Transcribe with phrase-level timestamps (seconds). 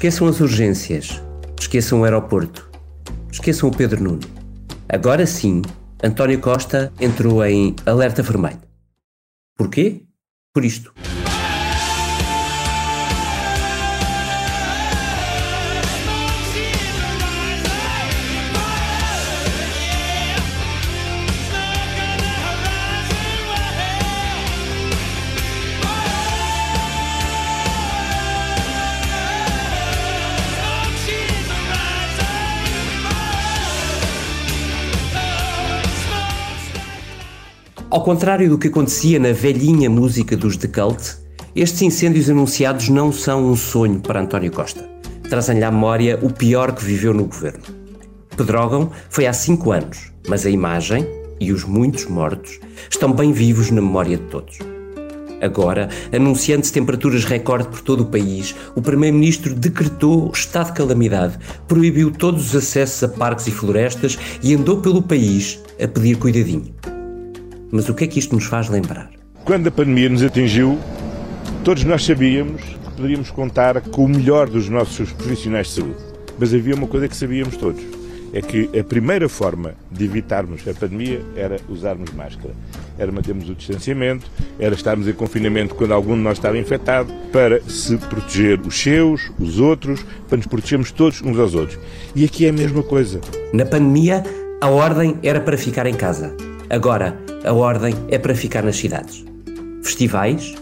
[0.00, 1.22] Esqueçam as urgências,
[1.60, 2.70] esqueçam o aeroporto,
[3.30, 4.22] esqueçam o Pedro Nuno.
[4.88, 5.60] Agora sim,
[6.02, 8.62] António Costa entrou em alerta vermelho.
[9.58, 10.06] Porquê?
[10.54, 10.94] Por isto.
[37.90, 41.16] Ao contrário do que acontecia na velhinha música dos The Cult,
[41.56, 44.88] estes incêndios anunciados não são um sonho para António Costa.
[45.28, 47.64] Trazem-lhe à memória o pior que viveu no governo.
[48.36, 51.04] Pedrógão foi há cinco anos, mas a imagem
[51.40, 54.58] e os muitos mortos estão bem vivos na memória de todos.
[55.42, 62.12] Agora, anunciando-se temperaturas recorde por todo o país, o Primeiro-Ministro decretou estado de calamidade, proibiu
[62.12, 66.72] todos os acessos a parques e florestas e andou pelo país a pedir cuidadinho.
[67.72, 69.10] Mas o que é que isto nos faz lembrar?
[69.44, 70.78] Quando a pandemia nos atingiu,
[71.64, 75.96] todos nós sabíamos que poderíamos contar com o melhor dos nossos profissionais de saúde.
[76.38, 77.80] Mas havia uma coisa que sabíamos todos:
[78.32, 82.54] é que a primeira forma de evitarmos a pandemia era usarmos máscara.
[82.98, 87.62] Era mantermos o distanciamento, era estarmos em confinamento quando algum de nós estava infectado, para
[87.62, 91.78] se proteger os seus, os outros, para nos protegermos todos uns aos outros.
[92.16, 93.20] E aqui é a mesma coisa.
[93.52, 94.24] Na pandemia,
[94.60, 96.49] a ordem era para ficar em casa.
[96.70, 99.24] Agora, a ordem é para ficar nas cidades.
[99.82, 100.54] Festivais?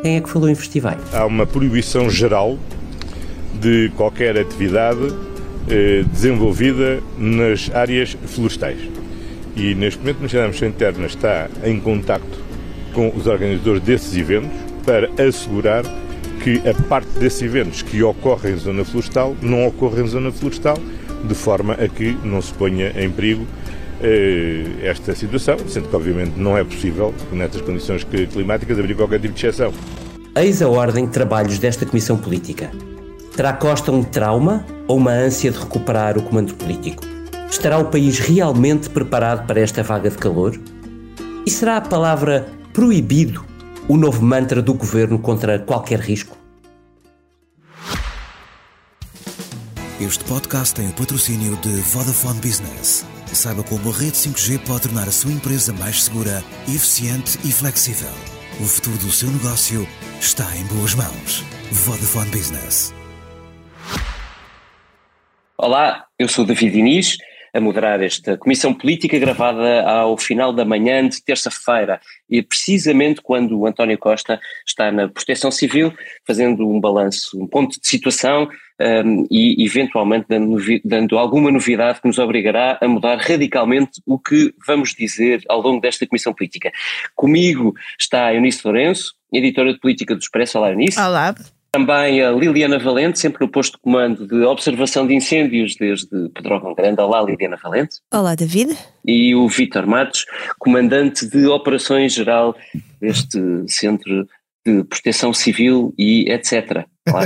[0.00, 0.98] Quem é que falou em festivais?
[1.12, 2.58] Há uma proibição geral
[3.60, 5.14] de qualquer atividade
[5.68, 8.78] eh, desenvolvida nas áreas florestais.
[9.54, 12.38] E neste momento o Ministério da Administração Interna está em contacto
[12.94, 14.56] com os organizadores desses eventos
[14.86, 15.84] para assegurar
[16.42, 20.78] que a parte desses eventos que ocorrem em zona florestal não ocorrem em zona florestal,
[21.24, 23.46] de forma a que não se ponha em perigo
[24.82, 29.46] esta situação, sendo que obviamente não é possível, nestas condições climáticas, abrir qualquer tipo de
[29.46, 29.72] exceção.
[30.34, 32.70] Eis a ordem de trabalhos desta Comissão Política.
[33.36, 37.02] Terá Costa um trauma ou uma ânsia de recuperar o comando político?
[37.50, 40.58] Estará o país realmente preparado para esta vaga de calor?
[41.46, 43.44] E será a palavra proibido
[43.88, 46.36] o novo mantra do governo contra qualquer risco?
[50.00, 53.04] Este podcast tem o patrocínio de Vodafone Business.
[53.32, 58.12] Saiba como a rede 5G pode tornar a sua empresa mais segura, eficiente e flexível.
[58.60, 59.88] O futuro do seu negócio
[60.20, 61.42] está em boas mãos.
[61.70, 62.94] Vodafone Business.
[65.56, 67.16] Olá, eu sou David Diniz
[67.54, 73.58] a moderar esta comissão política gravada ao final da manhã de terça-feira e precisamente quando
[73.58, 75.92] o António Costa está na Proteção Civil
[76.26, 78.48] fazendo um balanço, um ponto de situação
[78.80, 84.54] um, e eventualmente dando, dando, alguma novidade que nos obrigará a mudar radicalmente o que
[84.66, 86.72] vamos dizer ao longo desta comissão política.
[87.14, 90.58] Comigo está Eunice Lourenço, editora de política do Expresso.
[90.58, 90.98] Olá Eunice.
[90.98, 91.34] Olá.
[91.74, 96.74] Também a Liliana Valente, sempre no posto de comando de observação de incêndios desde Pedrógão
[96.74, 97.00] Grande.
[97.00, 97.96] Olá, Liliana Valente.
[98.12, 98.76] Olá, David.
[99.06, 100.26] E o Vítor Matos,
[100.58, 102.54] comandante de operações geral
[103.00, 104.28] deste Centro
[104.66, 106.84] de Proteção Civil e etc.
[107.08, 107.22] Olá,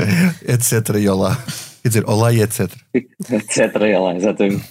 [0.48, 0.96] etc.
[0.98, 1.36] e olá.
[1.82, 2.72] Quer dizer, olá e etc.
[2.94, 3.82] etc.
[3.82, 4.64] e olá, exatamente.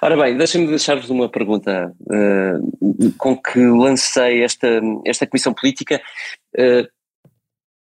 [0.00, 6.00] Ora bem, deixem-me deixar-vos uma pergunta uh, com que lancei esta, esta comissão política.
[6.56, 6.88] Uh,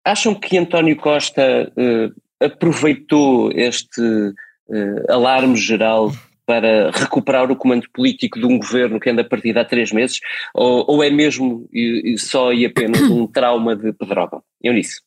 [0.04, 6.12] Acham que António Costa uh, aproveitou este uh, alarme geral
[6.47, 10.20] para recuperar o comando político de um governo que anda de há três meses?
[10.54, 14.42] Ou, ou é mesmo e, e só e apenas um trauma de Pedrógão?
[14.62, 15.00] Eunice.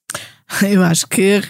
[0.69, 1.41] Eu acho que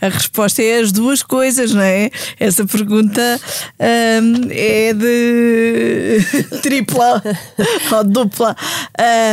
[0.00, 2.10] a resposta é as duas coisas, não é?
[2.38, 3.40] Essa pergunta
[3.78, 7.22] um, é de tripla
[7.92, 8.56] ou dupla.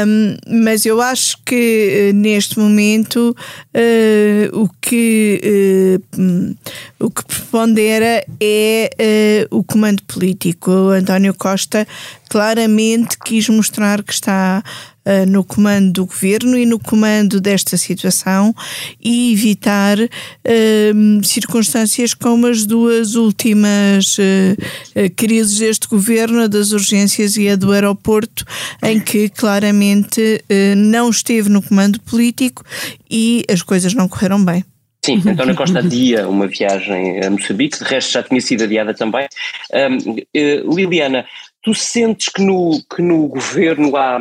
[0.05, 3.35] Um, mas eu acho que eh, neste momento
[3.75, 6.55] uh, o, que, uh,
[6.99, 10.71] o que prepondera é uh, o comando político.
[10.71, 11.87] O António Costa
[12.29, 14.63] claramente quis mostrar que está
[15.05, 18.53] uh, no comando do governo e no comando desta situação
[18.99, 27.35] e evitar uh, circunstâncias como as duas últimas uh, crises deste governo, a das urgências
[27.37, 28.45] e a do aeroporto,
[28.83, 30.43] em que claramente
[30.75, 32.63] não esteve no comando político
[33.09, 34.63] e as coisas não correram bem.
[35.03, 39.27] Sim, António Costa adia uma viagem a Moçambique, de resto já tinha sido adiada também.
[39.73, 41.25] Um, Liliana,
[41.63, 44.19] tu sentes que no, que no governo há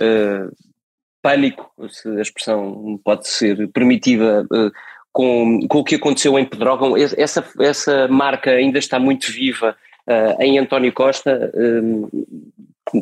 [0.00, 0.54] uh,
[1.22, 4.72] pânico, se a expressão pode ser permitida, uh,
[5.12, 6.96] com, com o que aconteceu em Pedrógão.
[6.96, 9.76] Essa, essa marca ainda está muito viva
[10.08, 11.52] uh, em António Costa.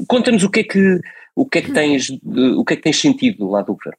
[0.08, 1.00] Conta-nos o que é que
[1.34, 3.98] o que é que tens o que é que tens sentido lá do governo?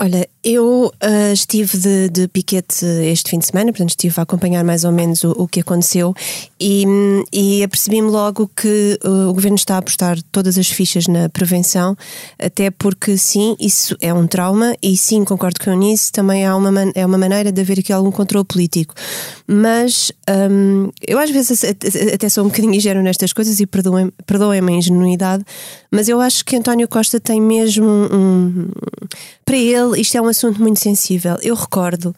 [0.00, 4.64] Olha, eu uh, estive de, de, piquete este fim de semana, portanto estive a acompanhar
[4.64, 6.12] mais ou menos o, o que aconteceu
[6.58, 6.84] e,
[7.32, 11.96] e apercebi-me logo que uh, o Governo está a apostar todas as fichas na prevenção,
[12.36, 16.56] até porque sim, isso é um trauma e sim, concordo com o nisso, também há
[16.56, 18.94] uma, é uma maneira de haver aqui algum controle político.
[19.46, 20.10] Mas
[20.50, 21.62] um, eu às vezes
[22.12, 25.44] até sou um bocadinho ingênuo nestas coisas e perdoem-me perdoem a ingenuidade,
[25.92, 28.68] mas eu acho que António Costa tem mesmo um,
[29.44, 31.36] para ele isto é um assunto muito sensível.
[31.42, 32.14] Eu recordo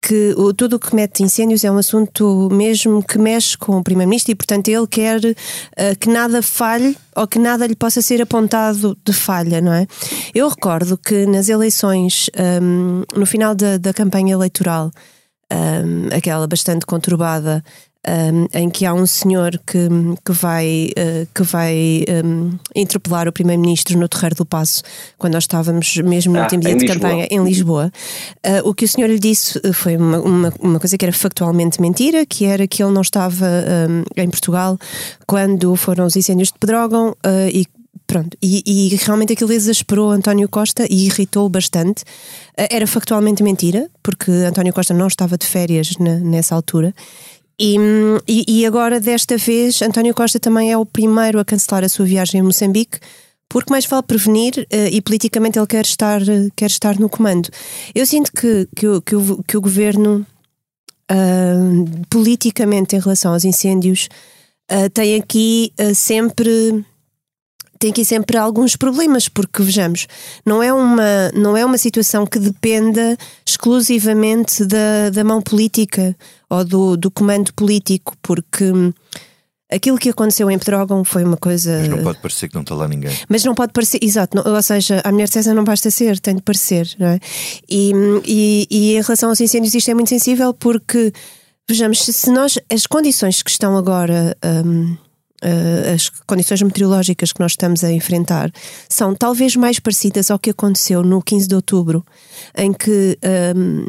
[0.00, 3.82] que o, tudo o que mete incêndios é um assunto mesmo que mexe com o
[3.82, 8.22] Primeiro-Ministro e, portanto, ele quer uh, que nada falhe ou que nada lhe possa ser
[8.22, 9.86] apontado de falha, não é?
[10.34, 12.30] Eu recordo que nas eleições,
[12.62, 14.90] um, no final da, da campanha eleitoral,
[15.52, 17.62] um, aquela bastante conturbada,
[18.08, 19.88] um, em que há um senhor que,
[20.24, 24.82] que vai, uh, que vai um, interpelar o Primeiro-Ministro no Terreiro do Passo,
[25.18, 27.00] quando nós estávamos mesmo no ah, último dia de Lisboa.
[27.00, 27.92] campanha em Lisboa.
[28.46, 31.12] Uh, o que o senhor lhe disse eh, foi uma, uma, uma, coisa que era
[31.12, 34.78] factualmente mentira, que era que ele não estava um, em Portugal
[35.26, 37.66] quando foram os incêndios de Pedrógão uh, e
[38.06, 42.04] Pronto, e, e, realmente aquilo exasperou António Costa e irritou bastante.
[42.56, 46.94] Era factualmente mentira, porque António Costa não estava de férias na, nessa altura.
[47.60, 47.76] E,
[48.28, 52.40] e, agora, desta vez, António Costa também é o primeiro a cancelar a sua viagem
[52.40, 53.00] a Moçambique,
[53.48, 57.48] porque mais vale prevenir uh, e politicamente ele quer estar, uh, quer estar no comando.
[57.94, 60.24] Eu sinto que, que, o, que, o, que o governo,
[61.10, 64.08] uh, politicamente, em relação aos incêndios,
[64.92, 66.84] tem aqui sempre
[67.78, 70.06] tem aqui sempre alguns problemas, porque vejamos,
[70.44, 73.16] não é uma, não é uma situação que dependa
[73.46, 76.16] exclusivamente da, da mão política
[76.50, 78.64] ou do, do comando político, porque
[79.70, 81.78] aquilo que aconteceu em Pedrógão foi uma coisa.
[81.78, 83.16] Mas não pode parecer que não está lá ninguém.
[83.28, 86.36] Mas não pode parecer, exato, não, ou seja, a mulher César não basta ser, tem
[86.36, 87.20] de parecer, não é?
[87.68, 87.92] E,
[88.26, 91.12] e, e em relação aos incêndios, isto é muito sensível porque,
[91.68, 94.36] vejamos, se nós, as condições que estão agora.
[94.44, 94.96] Um,
[95.44, 98.50] uh, as condições meteorológicas que nós estamos a enfrentar
[98.88, 102.04] são talvez mais parecidas ao que aconteceu no 15 de outubro,
[102.56, 103.18] em que.
[103.54, 103.86] Um,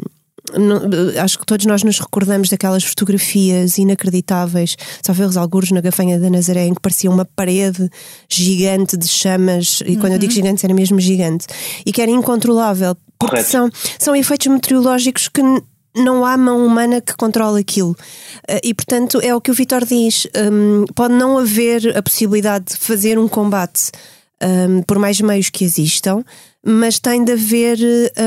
[1.22, 4.74] acho que todos nós nos recordamos daquelas fotografias inacreditáveis,
[5.04, 7.88] só ver os algures na Gafanha da Nazaré, em que parecia uma parede
[8.28, 10.36] gigante de chamas, e quando eu digo uhum.
[10.36, 11.46] gigante, era mesmo gigante,
[11.84, 15.42] e que era incontrolável, porque são, são efeitos meteorológicos que
[16.00, 17.96] não há mão humana que controle aquilo.
[18.48, 22.66] Eh, e, portanto, é o que o Vitor diz: um, pode não haver a possibilidade
[22.66, 23.90] de fazer um combate
[24.42, 26.24] um, por mais meios que existam,
[26.64, 27.78] mas tem de haver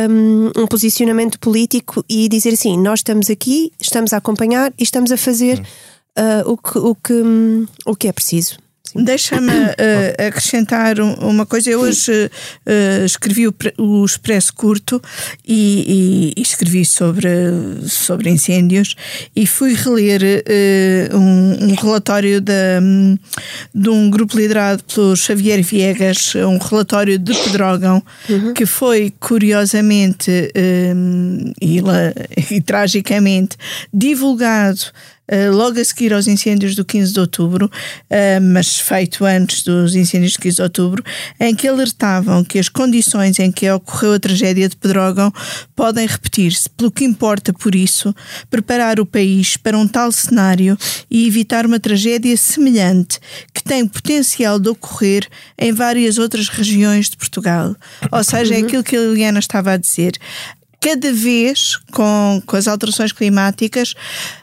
[0.09, 5.11] um, um, posicionamento político e dizer assim: nós estamos aqui, estamos a acompanhar e estamos
[5.11, 5.59] a fazer
[6.17, 8.57] uh, o, que, o, que, um, o que é preciso.
[8.95, 11.69] Deixa-me uh, acrescentar uma coisa.
[11.69, 15.01] Eu hoje uh, escrevi o, o, Expresso Curto
[15.45, 17.29] e, e, e, escrevi sobre,
[17.87, 18.95] sobre incêndios
[19.35, 23.17] e fui reler uh, um, um, relatório de, um,
[23.73, 28.53] de um grupo liderado pelo Xavier Viegas, um relatório de Pedrógão, uhum.
[28.53, 30.31] que foi curiosamente
[31.61, 31.81] e,
[32.51, 33.57] e tragicamente
[33.93, 34.91] divulgado
[35.51, 40.33] logo a seguir aos incêndios do 15 de outubro, uh, mas feito antes dos incêndios
[40.33, 41.03] de 15 de outubro,
[41.39, 45.31] em que alertavam que as condições em que ocorreu a tragédia de Pedrógão
[45.75, 46.69] podem repetir-se.
[46.69, 48.13] Pelo que importa, por isso,
[48.49, 50.77] preparar o país para um tal cenário
[51.09, 53.19] e evitar uma tragédia semelhante
[53.53, 55.27] que tem potencial de ocorrer
[55.57, 57.75] em várias outras regiões de Portugal.
[58.11, 58.65] Ou seja, é uhum.
[58.65, 60.17] aquilo que a Liliana estava a dizer.
[60.83, 63.93] Cada vez, com, com as alterações climáticas,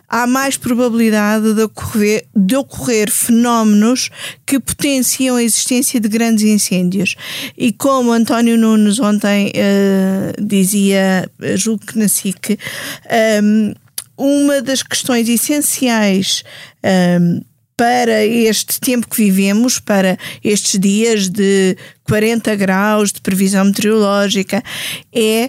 [0.09, 4.09] há mais probabilidade de ocorrer, de ocorrer fenómenos
[4.47, 7.15] que potenciam a existência de grandes incêndios.
[7.59, 12.57] E como António Nunes ontem uh, dizia, julgo que na SIC, um,
[13.11, 13.75] ehm,
[14.17, 16.43] uma das questões essenciais
[16.83, 17.41] um, ehm,
[17.77, 24.63] para este tempo que vivemos, para estes dias de 40 graus de previsão meteorológica,
[25.11, 25.49] é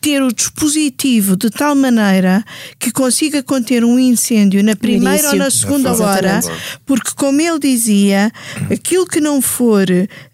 [0.00, 2.44] ter o dispositivo de tal maneira
[2.78, 5.30] que consiga conter um incêndio na primeira Início.
[5.30, 6.40] ou na segunda hora,
[6.84, 8.30] porque, como ele dizia,
[8.70, 9.86] aquilo que não for.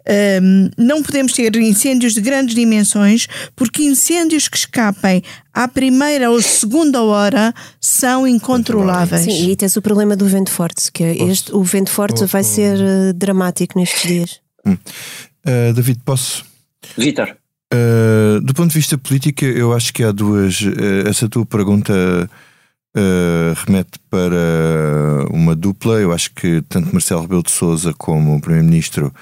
[0.09, 3.27] Um, não podemos ter incêndios de grandes dimensões,
[3.57, 5.21] porque incêndios que escapem
[5.53, 9.25] à primeira ou segunda hora são incontroláveis.
[9.25, 12.79] Sim, e tens o problema do vento forte, que este, o vento forte vai ser
[12.79, 14.41] uh, dramático nestes dias.
[14.65, 14.77] Hum.
[15.45, 16.45] Uh, David, posso?
[16.97, 17.37] Vitor.
[17.73, 20.61] Uh, do ponto de vista político, eu acho que há duas.
[20.61, 21.93] Uh, essa tua pergunta
[22.97, 25.95] uh, remete para uma dupla.
[25.95, 29.13] Eu acho que tanto Marcelo Rebelo de Souza como o Primeiro-Ministro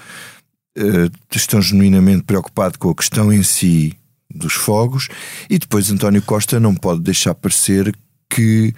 [1.32, 3.96] estão genuinamente preocupados com a questão em si
[4.28, 5.06] dos fogos,
[5.48, 7.94] e depois António Costa não pode deixar parecer
[8.28, 8.74] que.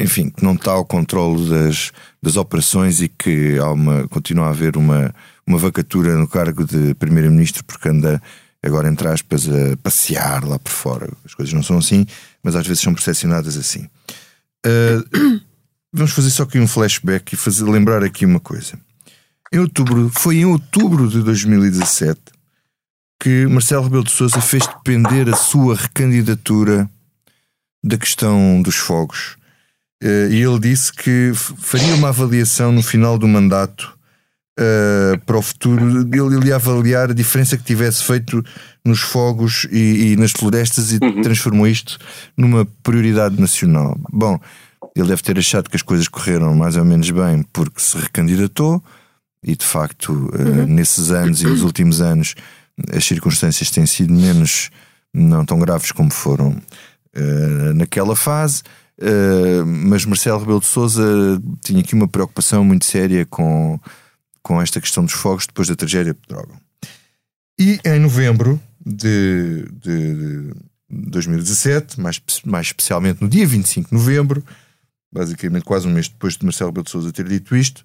[0.00, 4.50] enfim, que não está ao controle das, das operações e que há uma, continua a
[4.50, 5.14] haver uma,
[5.46, 8.20] uma vacatura no cargo de Primeiro-Ministro porque anda
[8.62, 11.10] agora, entre aspas, a passear lá por fora.
[11.24, 12.06] As coisas não são assim,
[12.42, 13.88] mas às vezes são percepcionadas assim.
[14.66, 15.40] Uh,
[15.92, 18.78] vamos fazer só aqui um flashback e fazer, lembrar aqui uma coisa.
[19.52, 22.20] Em outubro, foi em outubro de 2017
[23.20, 26.90] que Marcelo Rebelo de Sousa fez depender a sua recandidatura
[27.82, 29.36] da questão dos fogos.
[30.02, 33.96] Uh, e ele disse que faria uma avaliação no final do mandato
[34.58, 38.44] uh, para o futuro, ele, ia avaliar a diferença que tivesse feito
[38.84, 41.22] nos fogos e, e nas florestas e uhum.
[41.22, 41.98] transformou isto
[42.36, 43.98] numa prioridade nacional.
[44.10, 44.38] Bom,
[44.94, 48.82] ele deve ter achado que as coisas correram mais ou menos bem porque se recandidatou
[49.42, 50.66] e de facto uh, uhum.
[50.66, 52.34] nesses anos e nos últimos anos
[52.92, 54.70] as circunstâncias têm sido menos
[55.12, 58.62] não tão graves como foram uh, naquela fase.
[58.98, 61.02] Uh, mas Marcelo Rebelo de Souza
[61.64, 63.78] tinha aqui uma preocupação muito séria com
[64.44, 66.56] com esta questão dos fogos depois da tragédia de Pedrógão.
[67.58, 70.54] E em novembro de, de, de
[70.90, 74.44] 2017, mais, mais especialmente no dia 25 de novembro,
[75.12, 77.84] basicamente quase um mês depois de Marcelo Rebelo de Sousa ter dito isto,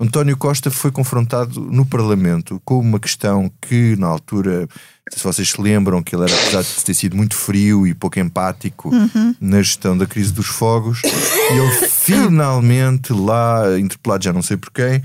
[0.00, 4.68] António Costa foi confrontado no Parlamento com uma questão que, na altura,
[5.12, 8.20] se vocês se lembram, que ele era, apesar de ter sido muito frio e pouco
[8.20, 9.34] empático uhum.
[9.40, 14.70] na gestão da crise dos fogos, e ele finalmente, lá, interpelado já não sei por
[14.70, 15.02] quem,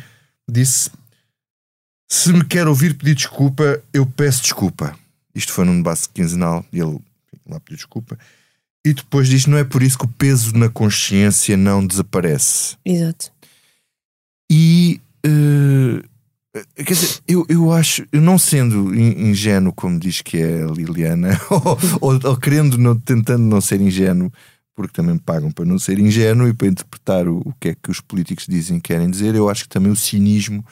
[0.49, 0.91] disse:
[2.09, 4.97] Se me quer ouvir pedir desculpa, eu peço desculpa.
[5.35, 6.99] Isto foi num debate quinzenal e ele
[7.47, 8.17] lá pediu desculpa.
[8.85, 12.77] E depois diz: Não é por isso que o peso na consciência não desaparece.
[12.85, 13.31] Exato.
[14.51, 15.01] E.
[15.25, 16.03] Uh,
[16.75, 21.29] Quer dizer, eu, eu acho, eu não sendo ingênuo, como diz que é a Liliana,
[21.49, 24.31] ou, ou, ou querendo, não, tentando não ser ingênuo,
[24.75, 27.75] porque também me pagam para não ser ingênuo e para interpretar o, o que é
[27.75, 30.65] que os políticos dizem que querem dizer, eu acho que também o cinismo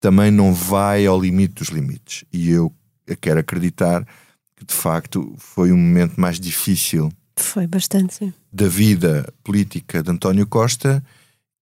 [0.00, 2.24] também não vai ao limite dos limites.
[2.32, 2.72] E eu
[3.20, 4.04] quero acreditar
[4.56, 7.10] que de facto foi um momento mais difícil.
[7.36, 8.34] Foi bastante, sim.
[8.52, 11.02] Da vida política de António Costa,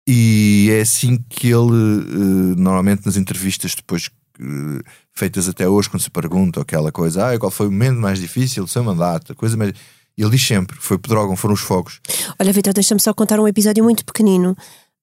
[0.07, 4.11] e é assim que ele, eh, normalmente nas entrevistas depois
[4.41, 4.83] eh,
[5.13, 8.65] feitas até hoje, quando se pergunta aquela coisa, ah, qual foi o momento mais difícil
[8.65, 9.73] do seu mandato, coisa mais
[10.21, 12.01] ele diz sempre: foi Pedrógão, foram os fogos.
[12.39, 14.57] Olha, Vitor, deixa-me só contar um episódio muito pequenino,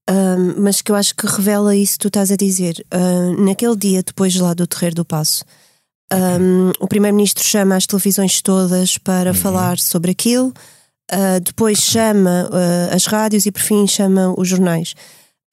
[0.09, 2.85] um, mas que eu acho que revela isso que tu estás a dizer.
[2.93, 5.43] Um, naquele dia, depois lá do Terreiro do Passo,
[6.13, 9.35] um, o Primeiro-Ministro chama as televisões todas para uhum.
[9.35, 10.53] falar sobre aquilo,
[11.11, 14.95] uh, depois chama uh, as rádios e, por fim, chama os jornais.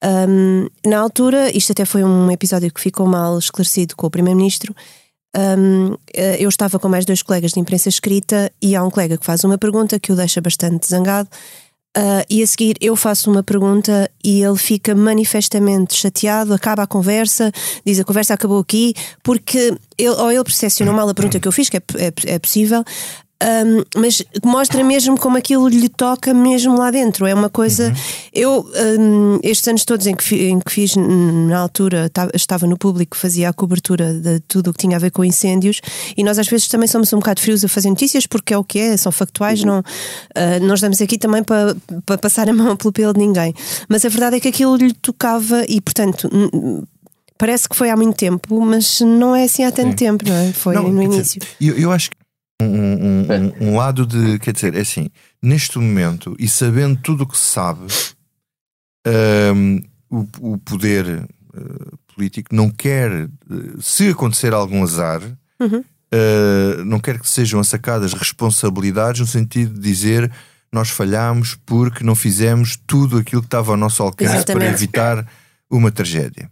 [0.03, 4.73] Um, na altura, isto até foi um episódio que ficou mal esclarecido com o Primeiro-Ministro
[5.35, 9.17] um, eh, eu estava com mais dois colegas de imprensa escrita e há um colega
[9.17, 11.29] que faz uma pergunta que o deixa bastante zangado.
[11.97, 16.87] Uh, e a seguir eu faço uma pergunta e ele fica manifestamente chateado, acaba a
[16.87, 17.53] conversa,
[17.85, 21.53] diz a conversa acabou aqui, porque ele, ou ele percepcionou mal a pergunta que eu
[21.53, 22.83] fiz, que é, é, é possível,
[23.43, 27.25] um, mas mostra mesmo como aquilo lhe toca mesmo lá dentro.
[27.25, 27.89] É uma coisa.
[27.89, 27.93] Uhum.
[28.33, 33.17] Eu, um, estes anos todos em que, em que fiz, na altura, estava no público,
[33.17, 35.81] fazia a cobertura de tudo o que tinha a ver com incêndios,
[36.15, 38.63] e nós às vezes também somos um bocado frios a fazer notícias, porque é o
[38.63, 39.67] que é, são factuais, uhum.
[39.67, 41.75] não, uh, nós estamos aqui também para,
[42.05, 43.53] para passar a mão pelo pelo de ninguém.
[43.89, 46.29] Mas a verdade é que aquilo lhe tocava, e portanto
[47.37, 49.95] parece que foi há muito tempo, mas não é assim há tanto Sim.
[49.95, 50.53] tempo, não é?
[50.53, 51.41] Foi não, no início.
[51.59, 52.24] Eu, eu acho que
[52.61, 55.09] um, um, um, um, lado de, quer dizer, é assim,
[55.41, 57.85] neste momento e sabendo tudo o que se sabe,
[59.53, 65.21] um, o, o, poder uh, político não quer, uh, se acontecer algum azar,
[65.59, 65.79] uhum.
[65.79, 70.31] uh, não quer que sejam sacadas responsabilidades no sentido de dizer
[70.71, 74.65] nós falhámos porque não fizemos tudo aquilo que estava ao nosso alcance Exatamente.
[74.65, 75.27] para evitar
[75.69, 76.49] uma tragédia.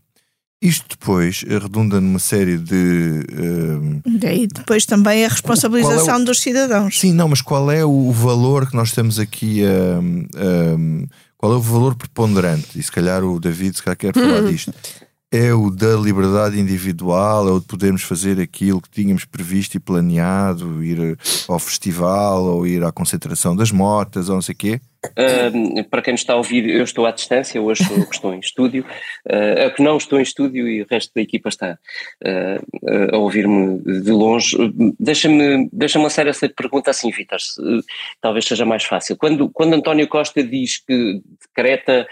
[0.64, 3.26] Isto depois redunda numa série de.
[3.34, 6.24] Uh, e depois também a responsabilização é o...
[6.24, 6.98] dos cidadãos.
[7.02, 10.00] Sim, não, mas qual é o valor que nós estamos aqui a.
[10.00, 11.06] Um,
[11.38, 12.80] qual é o valor preponderante?
[12.80, 14.74] E se calhar o David se calhar quer falar disto.
[15.34, 19.80] É o da liberdade individual, é o de podermos fazer aquilo que tínhamos previsto e
[19.80, 21.18] planeado, ir
[21.50, 24.82] ao festival ou ir à concentração das motas ou não sei o quê?
[25.08, 28.40] Uh, para quem nos está a ouvir, eu estou à distância, hoje estou, estou em
[28.40, 28.86] estúdio,
[29.26, 31.80] uh, que não estou em estúdio e o resto da equipa está
[32.24, 34.56] uh, a ouvir-me de longe.
[35.00, 37.40] Deixa-me deixa lançar essa pergunta assim, Vitor,
[38.22, 39.18] talvez seja mais fácil.
[39.18, 42.08] Quando, quando António Costa diz que decreta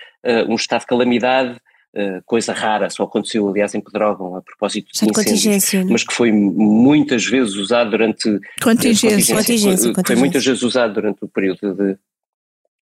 [0.47, 1.59] um estado de calamidade,
[1.93, 5.83] Uh, coisa rara, só aconteceu aliás em Pedrógão a propósito de incêndios, é?
[5.83, 10.93] mas que foi muitas vezes usado durante contingência, contingência, contingência, foi, foi muitas vezes usado
[10.93, 11.97] durante o período de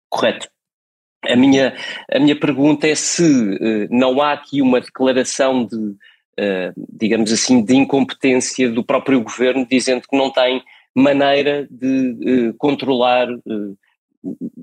[0.09, 0.50] correto.
[1.24, 1.75] A minha,
[2.12, 7.63] a minha pergunta é se uh, não há aqui uma declaração de, uh, digamos assim,
[7.63, 10.63] de incompetência do próprio governo, dizendo que não tem
[10.95, 13.27] maneira de controlar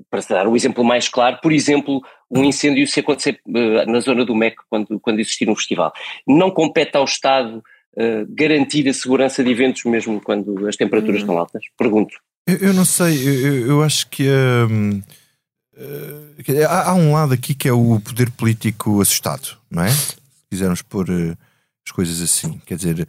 [0.09, 4.25] para dar o exemplo mais claro, por exemplo, um incêndio se acontecer uh, na zona
[4.25, 5.91] do MEC quando, quando existir um festival.
[6.27, 11.23] Não compete ao Estado uh, garantir a segurança de eventos mesmo quando as temperaturas hum.
[11.23, 11.63] estão altas?
[11.77, 12.15] Pergunto.
[12.47, 14.27] Eu, eu não sei, eu, eu acho que
[14.69, 15.01] hum,
[15.77, 19.89] uh, há, há, um lado aqui que é o poder político assustado, não é?
[19.89, 20.15] Se
[20.49, 21.07] quisermos pôr
[21.85, 23.07] as coisas assim, quer dizer,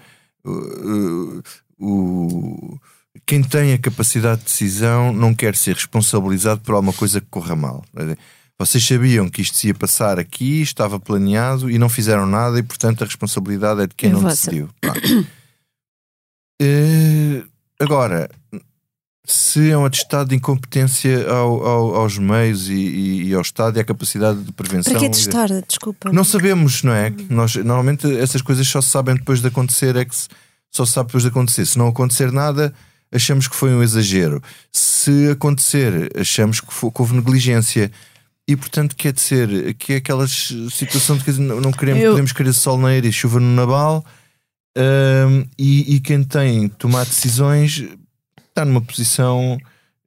[1.79, 2.79] o
[3.27, 7.55] quem tem a capacidade de decisão não quer ser responsabilizado por alguma coisa que corra
[7.55, 7.85] mal.
[8.59, 12.63] Vocês sabiam que isto se ia passar aqui, estava planeado e não fizeram nada, e
[12.63, 14.69] portanto a responsabilidade é de quem é não decidiu.
[16.63, 17.45] Uh,
[17.81, 18.31] agora,
[19.25, 23.77] se é um atestado de incompetência ao, ao, aos meios e, e, e, ao Estado
[23.77, 24.93] e à capacidade de prevenção.
[24.93, 25.49] Para que atestar?
[25.67, 26.13] Desculpa.
[26.13, 27.13] Não sabemos, não é?
[27.31, 30.29] Nós, normalmente essas coisas só se sabem depois de acontecer, é que se,
[30.71, 31.67] só se sabe depois de acontecer.
[31.67, 32.75] Se não acontecer nada
[33.15, 34.43] achamos que foi um exagero.
[34.73, 37.91] Se acontecer, achamos que, foi, que houve negligência.
[38.47, 42.11] E portanto, quer dizer, que é aquela situação de que não queremos, Eu...
[42.11, 44.05] podemos querer sol na e chuva no Nabal,
[44.77, 47.85] um, e, e, quem tem tomar decisões
[48.49, 49.57] está numa posição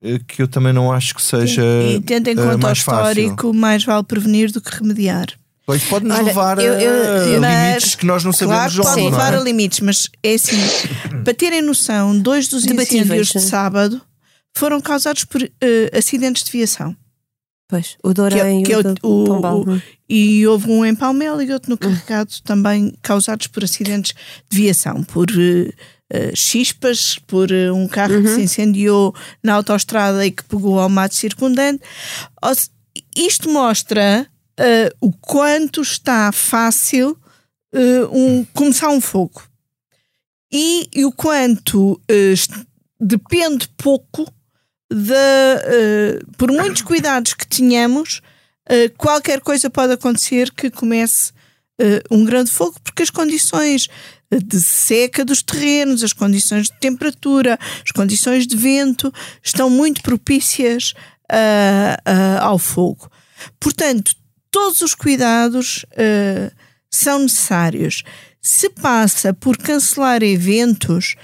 [0.01, 1.63] eh, que eu também não acho que seja.
[1.63, 3.53] E, e tendo em eh, conta o histórico, fácil.
[3.53, 5.27] mais vale prevenir do que remediar.
[5.67, 9.01] Pois pode nos levar eu, eu, a mas, limites que nós não sabemos claro, pode
[9.01, 9.37] levar é?
[9.37, 10.55] a limites, mas é assim,
[11.25, 14.01] para terem noção, dois dos incêndios de sábado
[14.55, 15.47] foram causados por uh,
[15.91, 16.95] acidentes de viação.
[17.67, 21.43] Pois, o Dorém que, é, que é o, o, o, E houve um em Palmela
[21.43, 24.13] e outro no Carregado também causados por acidentes
[24.49, 28.23] de viação, por uh, uh, chispas, por uh, um carro uhum.
[28.23, 31.83] que se incendiou na autoestrada e que pegou ao mato circundante.
[33.13, 34.25] Isto mostra
[34.59, 37.17] uh, o quanto está fácil
[37.73, 39.43] uh, um, começar um fogo
[40.51, 42.65] e, e o quanto uh,
[42.99, 44.25] depende pouco
[44.89, 48.21] de, por muitos cuidados que tenhamos,
[48.97, 51.33] qualquer coisa pode acontecer que comece
[52.09, 53.89] um grande fogo, porque as condições
[54.31, 60.93] de seca dos terrenos, as condições de temperatura, as condições de vento estão muito propícias
[61.31, 63.09] uh, uh, ao fogo.
[63.59, 64.15] Portanto,
[64.51, 66.51] todos os cuidados uh,
[66.89, 68.03] são necessários.
[68.41, 71.15] Se passa por cancelar eventos,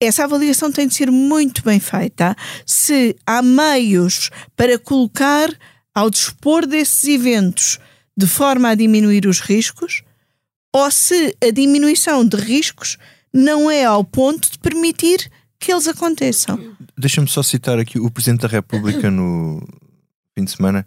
[0.00, 2.34] essa avaliação tem de ser muito bem feita.
[2.66, 5.50] Se há meios para colocar
[5.94, 7.78] ao dispor desses eventos
[8.16, 10.02] de forma a diminuir os riscos,
[10.72, 12.96] ou se a diminuição de riscos
[13.32, 16.76] não é ao ponto de permitir que eles aconteçam.
[16.96, 19.62] Deixa-me só citar aqui o Presidente da República no
[20.34, 20.86] fim de semana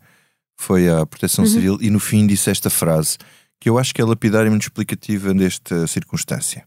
[0.57, 1.49] foi à Proteção uhum.
[1.49, 3.17] Civil e no fim disse esta frase
[3.59, 6.65] que eu acho que é lapidária e muito explicativa nesta circunstância.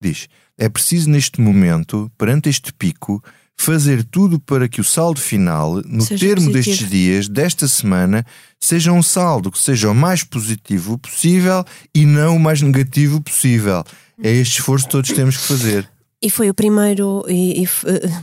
[0.00, 3.22] Diz: É preciso neste momento, perante este pico,
[3.60, 6.52] fazer tudo para que o saldo final, no seja termo positivo.
[6.52, 8.24] destes dias, desta semana,
[8.58, 13.84] seja um saldo que seja o mais positivo possível e não o mais negativo possível.
[14.22, 15.88] É este esforço que todos temos que fazer.
[16.22, 17.24] E foi o primeiro.
[17.26, 17.68] E, e,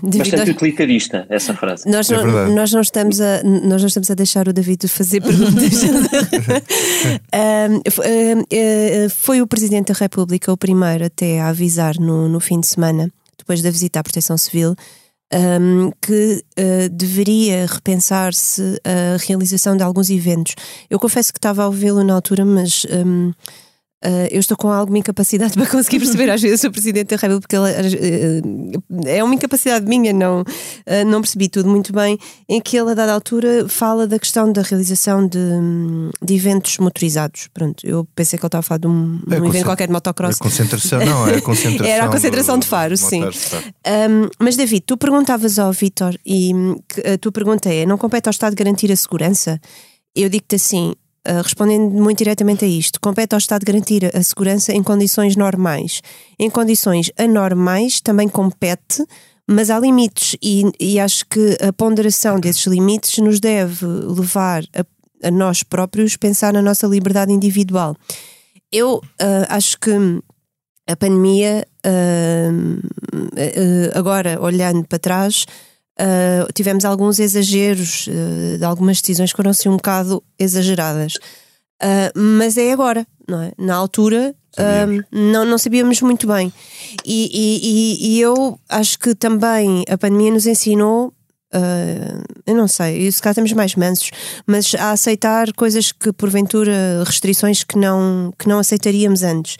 [0.04, 0.54] Bastante a...
[0.54, 1.90] utilitarista essa frase.
[1.90, 5.20] Nós é não, nós, não estamos a, nós não estamos a deixar o David fazer
[5.22, 5.82] perguntas.
[7.34, 12.68] um, foi o Presidente da República o primeiro até a avisar no, no fim de
[12.68, 14.76] semana, depois da visita à Proteção Civil,
[15.34, 20.54] um, que uh, deveria repensar-se a realização de alguns eventos.
[20.88, 22.86] Eu confesso que estava a ouvi-lo na altura, mas.
[22.92, 23.34] Um,
[24.06, 27.48] Uh, eu estou com alguma incapacidade para conseguir perceber às vezes o Presidente da República,
[27.48, 32.16] porque ele, uh, é uma incapacidade minha, não, uh, não percebi tudo muito bem,
[32.48, 35.40] em que ele a dada altura fala da questão da realização de,
[36.22, 37.50] de eventos motorizados.
[37.52, 39.94] Pronto, eu pensei que ele estava a falar de um, é, um evento qualquer de
[39.94, 40.36] motocross.
[40.36, 41.88] A concentração, não, é a concentração.
[41.88, 43.24] Era a concentração do, de Faro, sim.
[43.24, 46.52] Um, mas David, tu perguntavas ao Vitor, e
[47.12, 49.60] a tua pergunta é: não compete ao Estado garantir a segurança?
[50.16, 50.94] Eu digo-te assim,
[51.28, 56.02] uh, respondendo muito diretamente a isto, compete ao Estado garantir a segurança em condições normais.
[56.40, 59.06] Em condições anormais também compete,
[59.48, 65.28] mas há limites e, e acho que a ponderação desses limites nos deve levar a,
[65.28, 67.96] a nós próprios pensar na nossa liberdade individual.
[68.72, 69.92] Eu uh, acho que
[70.88, 72.82] a pandemia, uh,
[73.94, 75.46] agora olhando para trás,
[76.00, 81.16] uh, tivemos alguns exageros uh, de algumas decisões que foram-se um bocado exageradas.
[81.82, 83.52] Uh, mas é agora, não é?
[83.58, 84.36] Na altura
[85.12, 86.52] não, não sabíamos muito bem.
[87.06, 91.14] E, e, e, eu acho que também a pandemia nos ensinou.
[92.44, 94.10] eu não sei, se cá estamos mais mansos,
[94.48, 99.58] mas a aceitar coisas que porventura, restrições que não, que não aceitaríamos antes.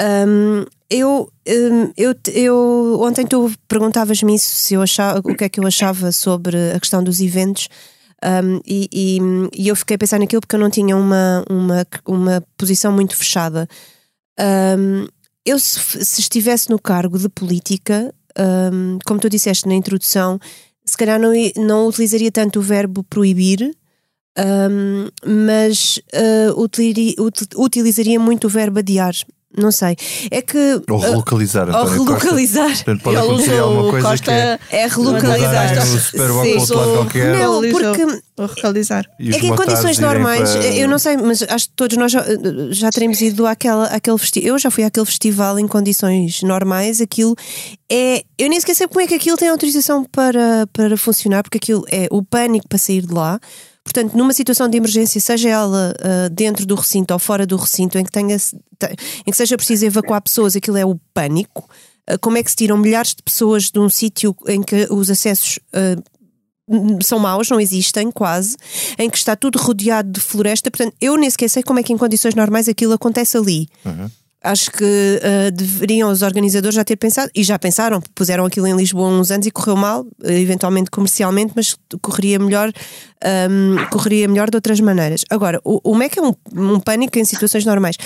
[0.00, 5.48] Um, eu, hum, eu, eu ontem tu perguntavas-me isso se eu achava o que é
[5.48, 7.68] que eu achava sobre a questão dos eventos
[8.22, 9.18] um, e, e,
[9.56, 13.16] e, eu fiquei a pensar naquilo porque eu não tinha uma, uma, uma posição muito
[13.16, 13.66] fechada.
[14.38, 15.06] Um,
[15.44, 18.14] eu se, se, estivesse no cargo de política,
[18.72, 20.38] um, como tu disseste na introdução,
[20.84, 23.74] se calhar não, não utilizaria tanto o verbo proibir,
[25.24, 27.14] mas uh, utilizaria,
[27.56, 29.14] utilizaria muito o verbo adiar.
[29.56, 29.96] Não sei.
[30.30, 30.80] É que.
[30.88, 31.68] Ou relocalizar.
[31.68, 32.70] Uh, ou relocalizar.
[32.70, 34.58] Portanto, pode acontecer alguma coisa Costa que é.
[34.70, 35.72] É relocalizar.
[36.14, 37.36] Um outro lado qualquer.
[37.36, 38.02] Não, porque.
[38.36, 39.04] Ou relocalizar.
[39.18, 40.66] É que em condições normais, para...
[40.66, 42.24] eu não sei, mas acho que todos nós já,
[42.70, 44.50] já teremos ido àquela, àquele festival.
[44.50, 47.00] Eu já fui àquele festival em condições normais.
[47.00, 47.34] Aquilo
[47.90, 48.22] é.
[48.38, 51.84] Eu nem sequer sei como é que aquilo tem autorização para, para funcionar, porque aquilo
[51.90, 53.40] é o pânico para sair de lá.
[53.84, 57.98] Portanto, numa situação de emergência, seja ela uh, dentro do recinto ou fora do recinto,
[57.98, 61.68] em que, tenha, em que seja preciso evacuar pessoas, aquilo é o pânico.
[62.08, 65.08] Uh, como é que se tiram milhares de pessoas de um sítio em que os
[65.08, 68.56] acessos uh, são maus, não existem quase,
[68.98, 70.70] em que está tudo rodeado de floresta.
[70.70, 73.68] Portanto, eu nem sequer sei como é que em condições normais aquilo acontece ali.
[73.84, 74.10] Uhum.
[74.42, 78.74] Acho que uh, deveriam os organizadores já ter pensado, e já pensaram, puseram aquilo em
[78.74, 82.72] Lisboa há uns anos e correu mal, uh, eventualmente comercialmente, mas correria melhor,
[83.50, 85.26] um, correria melhor de outras maneiras.
[85.28, 87.96] Agora, o, o MEC é um, um, pânico em situações normais.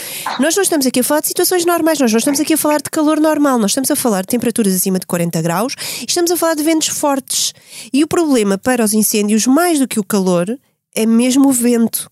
[0.40, 2.78] Nós não estamos aqui a falar de situações normais, nós não estamos aqui a falar
[2.78, 6.32] de calor normal, nós estamos a falar de temperaturas acima de 40 graus e estamos
[6.32, 7.52] a falar de ventos fortes.
[7.92, 10.46] E o problema para os incêndios, mais do que o calor,
[10.96, 12.10] é mesmo o vento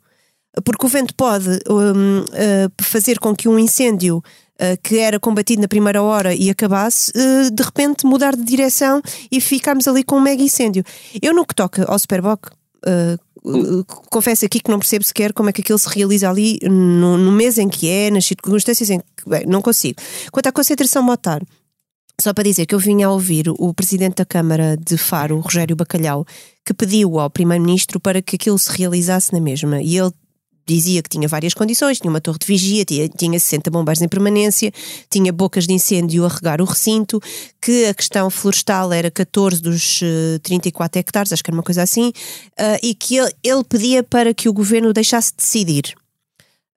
[0.64, 5.62] porque o vento pode um, uh, fazer com que um incêndio uh, que era combatido
[5.62, 10.16] na primeira hora e acabasse, uh, de repente mudar de direção e ficarmos ali com
[10.16, 10.84] um mega incêndio.
[11.20, 12.50] Eu, no que toca ao Superboc,
[14.10, 17.32] confesso aqui que não percebo sequer como é que aquilo se realiza ali no, no
[17.32, 19.04] mês em que é, nas circunstâncias em que.
[19.26, 20.00] Bem, não consigo.
[20.30, 21.40] Quanto à concentração motar.
[22.20, 25.74] Só para dizer que eu vinha a ouvir o presidente da Câmara de Faro, Rogério
[25.74, 26.26] Bacalhau,
[26.64, 29.80] que pediu ao primeiro-ministro para que aquilo se realizasse na mesma.
[29.80, 30.12] E ele
[30.66, 34.08] dizia que tinha várias condições, tinha uma torre de vigia, tinha, tinha 60 bombeiros em
[34.08, 34.72] permanência,
[35.10, 37.20] tinha bocas de incêndio a regar o recinto,
[37.60, 40.00] que a questão florestal era 14 dos
[40.42, 44.02] 34 eh, hectares, acho que era uma coisa assim, uh, e que ele, ele pedia
[44.02, 45.94] para que o governo deixasse decidir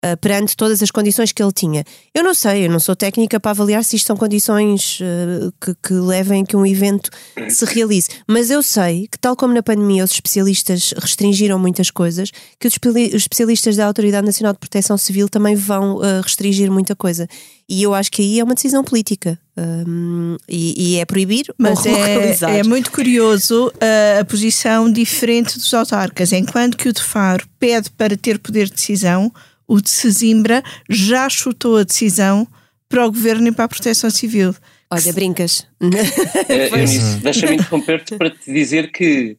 [0.05, 1.83] uh, perante todas as condições que ele tinha.
[2.13, 5.75] Eu não sei, eu não sou técnica para avaliar se isto são condições uh, que,
[5.81, 7.09] que levem a que um evento
[7.49, 12.31] se realize, mas eu sei que, tal como na pandemia os especialistas restringiram muitas coisas,
[12.59, 12.77] que os
[13.13, 17.27] especialistas da Autoridade Nacional de Proteção Civil também vão uh, restringir muita coisa.
[17.67, 19.39] E eu acho que aí é uma decisão política.
[19.57, 25.73] Um, e, e, é proibir mas é, é, muito curioso uh, a posição diferente dos
[25.73, 29.31] autarcas enquanto que o de Faro pede para ter poder de decisão
[29.67, 32.47] o de Sesimbra já chutou a decisão
[32.87, 34.55] para o governo e para a proteção civil.
[34.91, 35.67] Olha, brincas.
[36.47, 36.69] É,
[37.21, 39.37] deixa-me interromper-te para te dizer que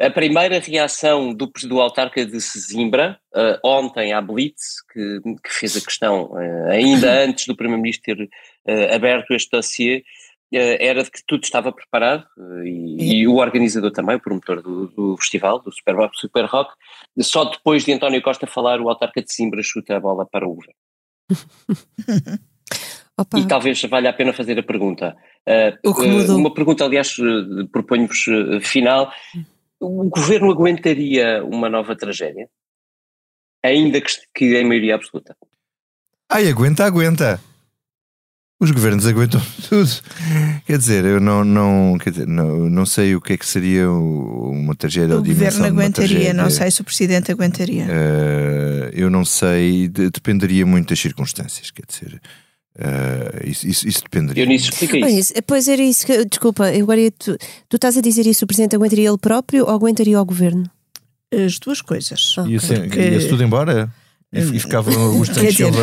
[0.00, 5.76] a primeira reação do, do autarca de Sesimbra, uh, ontem à Blitz, que, que, fez
[5.76, 10.02] a questão, uh, ainda antes do Primeiro-Ministro ter uh, aberto este dossiê,
[10.52, 12.26] era de que tudo estava preparado
[12.64, 16.72] e, e, o organizador também, o promotor do, do festival, do Super Rock, Super Rock,
[17.20, 20.54] só depois de António Costa falar, o autarca de Simbra chuta a bola para o
[20.54, 20.74] governo.
[23.36, 25.16] e talvez valha a pena fazer a pergunta.
[25.84, 27.16] Uh, uma pergunta, aliás,
[27.70, 28.24] proponho-vos
[28.62, 29.12] final.
[29.80, 32.48] O governo aguentaria uma nova tragédia?
[33.64, 35.36] Ainda que, que em maioria absoluta?
[36.28, 37.40] Ai, aguenta, aguenta.
[38.62, 39.90] Os governos aguentam tudo.
[40.64, 43.90] Quer dizer, eu não, não, quer dizer, não, não sei o que é que seria
[43.90, 45.16] uma tragédia.
[45.18, 47.84] O governo aguentaria, não sei se o presidente aguentaria.
[47.84, 52.20] Uh, eu não sei, de, dependeria muito das circunstâncias, quer dizer.
[52.78, 54.44] Uh, isso, isso, isso, dependeria.
[54.44, 55.32] Eu nisso expliquei isso.
[55.44, 57.36] Pois era isso que, desculpa, agora tu,
[57.68, 60.70] tu estás a dizer isso, o presidente aguentaria ele próprio ou aguentaria o governo?
[61.34, 62.34] as duas coisas.
[62.46, 62.60] Ia Ok.
[62.60, 63.90] ser- ia-se tudo embora?
[64.32, 65.78] E, e ficava o Santos Silva.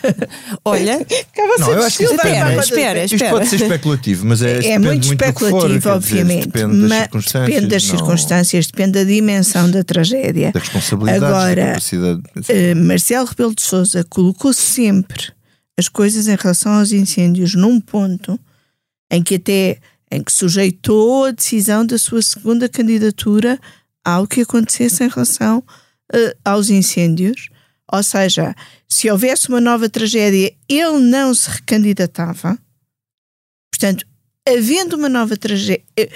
[0.64, 4.40] Olha, Ficava Não, eu acho que espera, a conta- espera, Isto pode ser especulativo, mas
[4.42, 6.46] é, É depende muito muito do que especulativo, for, quer dizer, obviamente.
[6.46, 7.46] depende das mas circunstâncias.
[7.54, 10.52] depende das não- circunstâncias, depende da dimensão da tragédia.
[10.52, 12.22] Da responsabilidade, Agora, da capacidade.
[12.48, 15.30] Eh, Marcelo Rebelo de Sousa colocou sempre
[15.78, 18.38] as coisas em relação aos incêndios num ponto
[19.10, 19.78] em que até
[20.10, 23.58] em que sujeitou a decisão da sua segunda candidatura
[24.04, 25.62] ao que acontecesse em relação
[26.12, 27.48] eh, aos incêndios.
[27.92, 28.54] Ou seja,
[28.88, 32.58] se houvesse uma nova tragédia, ele não se recandidatava.
[33.70, 34.06] Portanto,
[34.48, 35.84] havendo uma nova tragédia.
[35.96, 36.08] eh,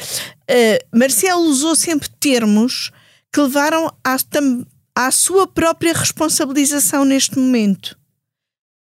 [0.48, 2.90] eh, Marcelo usou sempre termos
[3.32, 4.16] que levaram à,
[4.94, 7.98] à sua própria responsabilização neste momento.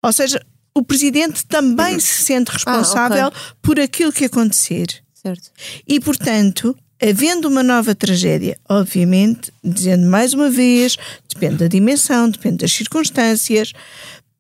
[0.02, 0.40] Ou seja,
[0.74, 3.30] o presidente também se sente responsável
[3.60, 5.02] por aquilo que acontecer.
[5.14, 5.50] certo.
[5.86, 10.96] E, portanto, havendo uma nova tragédia, obviamente, dizendo mais uma vez,
[11.32, 13.72] depende da dimensão, depende das circunstâncias,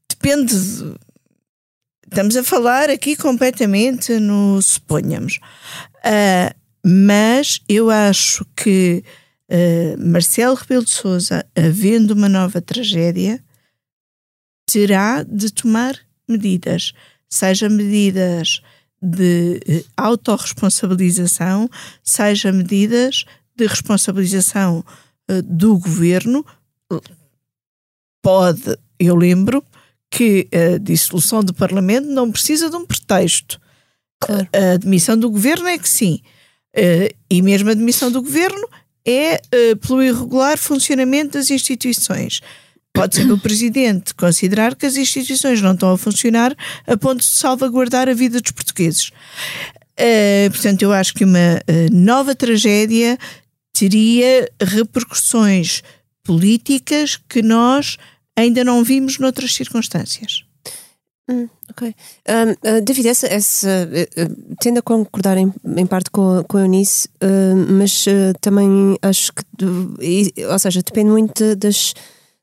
[0.08, 0.54] depende.
[0.54, 0.94] de-
[2.08, 5.40] Estamos a falar aqui completamente no suponhamos.
[6.04, 9.02] Ah, mas eu acho que
[9.50, 13.42] ah, Marcelo Rebelo de Souza, havendo uma nova tragédia,
[14.70, 16.92] terá de tomar medidas,
[17.28, 18.60] seja medidas
[19.00, 21.68] de eh, autorresponsabilização,
[22.02, 24.84] seja medidas de responsabilização
[25.28, 26.44] eh, do governo.
[28.22, 29.62] Pode, eu lembro
[30.10, 33.60] que a dissolução do Parlamento não precisa de um pretexto.
[34.20, 34.48] Claro.
[34.52, 36.20] A admissão do governo é que sim.
[36.74, 38.68] Eh, E mesmo a admissão do governo
[39.04, 39.40] é
[39.80, 42.40] pelo irregular funcionamento das instituições.
[42.96, 46.56] Pode ser o Presidente considerar que as instituições não estão a funcionar
[46.86, 49.10] a ponto de salvaguardar a vida dos portugueses.
[49.96, 53.16] Eh, portanto, eu acho que uma eh, nova tragédia
[53.72, 55.82] teria repercussões
[56.24, 57.96] políticas que nós
[58.36, 60.44] ainda não vimos noutras circunstâncias.
[61.70, 61.92] Ok.
[62.28, 66.56] Um, uh, David, essa, essa, uh, uh, tendo a concordar em, em parte com, com
[66.56, 69.98] a Eunice, uh, mas uh, também acho que, do-
[70.52, 71.94] ou seja, depende muito de-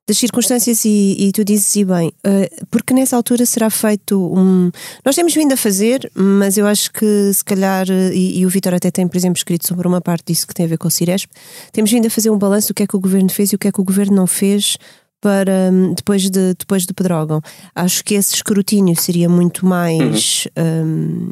[0.08, 4.72] das, circunstâncias e, e tu dizes e bem, uh, porque nessa altura será feito um.
[5.06, 8.50] Nós temos vindo a fazer, mas eu acho que se calhar, uh, e, e o
[8.50, 10.88] Vitor até tem, por exemplo, escrito sobre uma parte disso que tem a ver com
[10.88, 11.30] o Ciresp,
[11.72, 13.60] temos vindo a fazer um balanço do que é que o governo fez e o
[13.60, 14.78] que é que o governo não fez
[15.24, 17.42] para hum, depois de depois do Pedrógão.
[17.74, 21.30] Acho que esse escrutínio seria muito mais hum,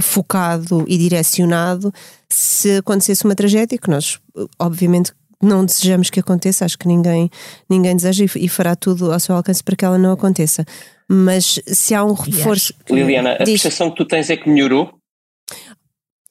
[0.00, 1.92] focado e direcionado
[2.28, 4.18] se acontecesse uma tragédia que nós
[4.58, 5.12] obviamente
[5.44, 7.30] não desejamos que aconteça, acho que ninguém
[7.68, 10.64] ninguém deseja e, fará tudo ao seu alcance para que ela não aconteça.
[11.08, 12.72] Mas se há um reforço.
[12.90, 13.62] Liliana, a Diz.
[13.62, 14.90] percepção que tu tens é que melhorou?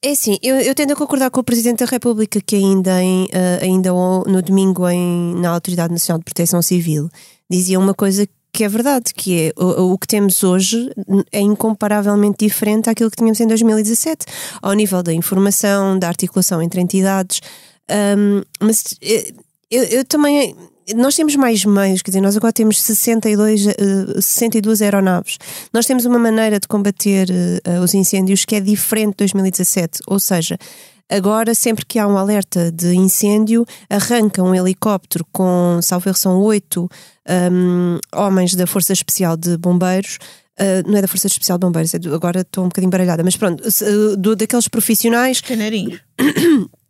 [0.02, 3.26] É assim, eu, eu tendo a concordar com o Presidente da República que ainda, em,
[3.32, 7.08] eh, ainda no domingo em, na Autoridade Nacional de Proteção Civil
[7.50, 10.88] dizia uma coisa que é verdade, que é o, o que temos hoje
[11.32, 14.26] é incomparavelmente diferente àquilo que tínhamos em 2017,
[14.62, 17.40] ao nível da informação, da articulação entre entidades.
[17.90, 19.32] Ahm, mas eh,
[19.70, 20.54] eu, eu também.
[20.94, 23.74] Nós temos mais meios, quer dizer, nós agora temos 62, eh,
[24.20, 25.38] 62 aeronaves.
[25.72, 30.00] Nós temos uma maneira de combater eh, os incêndios que é diferente de 2017.
[30.06, 30.58] Ou seja,
[31.10, 36.38] agora, sempre que há um alerta de incêndio, arranca um helicóptero com, salvo erro, são
[36.42, 36.86] oito
[37.50, 40.18] hum, homens da Força Especial de Bombeiros.
[40.60, 43.24] Uh, não é da Força Especial de Bombeiros, é do- agora estou um bocadinho baralhada,
[43.24, 45.98] mas pronto, uh, do, daqueles profissionais Canarinhos.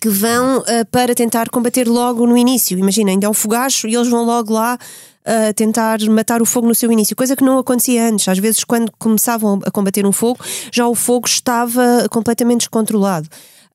[0.00, 2.78] que vão uh, para tentar combater logo no início.
[2.78, 4.78] Imagina, ainda é um fogacho e eles vão logo lá
[5.24, 8.28] uh, tentar matar o fogo no seu início, coisa que não acontecia antes.
[8.28, 13.28] Às vezes, quando começavam a combater um fogo, já o fogo estava completamente descontrolado.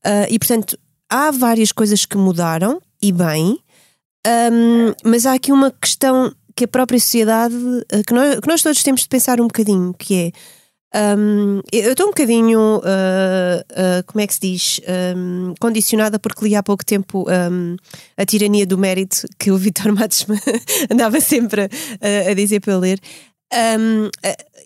[0.05, 0.77] Uh, e portanto,
[1.09, 3.59] há várias coisas que mudaram, e bem,
[4.27, 8.61] um, mas há aqui uma questão que a própria sociedade, uh, que nós, que nós
[8.61, 10.31] todos temos de pensar um bocadinho, que é.
[10.95, 14.81] Um, eu estou um bocadinho, uh, uh, como é que se diz,
[15.15, 17.75] um, condicionada porque li há pouco tempo um,
[18.17, 20.25] a tirania do mérito que o Vitor Matos
[20.89, 21.69] andava sempre
[22.01, 22.99] a, a dizer para eu ler.
[23.53, 24.09] Uh,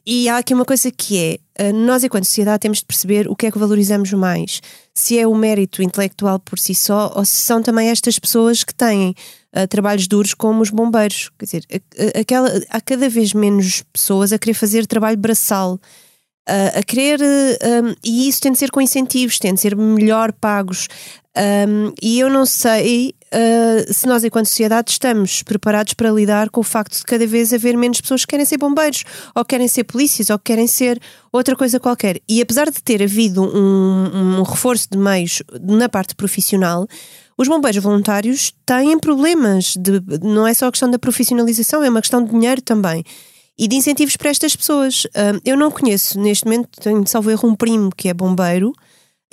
[0.06, 3.46] e há aqui uma coisa que é: nós, enquanto sociedade, temos de perceber o que
[3.46, 4.62] é que valorizamos mais.
[4.94, 8.76] Se é o mérito intelectual por si só, ou se são também estas pessoas que
[8.76, 9.16] têm
[9.56, 11.32] uh, trabalhos duros, como os bombeiros.
[11.40, 15.80] Quer dizer, a- aquela, há cada vez menos pessoas a querer fazer trabalho braçal.
[16.50, 20.32] Uh, a querer, um, e isso tem de ser com incentivos, tem de ser melhor
[20.34, 20.88] pagos.
[21.36, 26.62] Um, e eu não sei uh, se nós, enquanto sociedade, estamos preparados para lidar com
[26.62, 29.04] o facto de cada vez haver menos pessoas que querem ser bombeiros,
[29.34, 31.00] ou querem ser polícias, ou querem ser
[31.32, 32.20] outra coisa qualquer.
[32.30, 36.88] E apesar de ter havido um, um reforço de meios na parte profissional,
[37.36, 39.74] os bombeiros voluntários têm problemas.
[39.76, 43.04] De, não é só a questão da profissionalização, é uma questão de dinheiro também.
[43.58, 45.06] E de incentivos para estas pessoas.
[45.06, 48.74] Uh, eu não conheço, neste momento, tenho salvo erro um primo que é bombeiro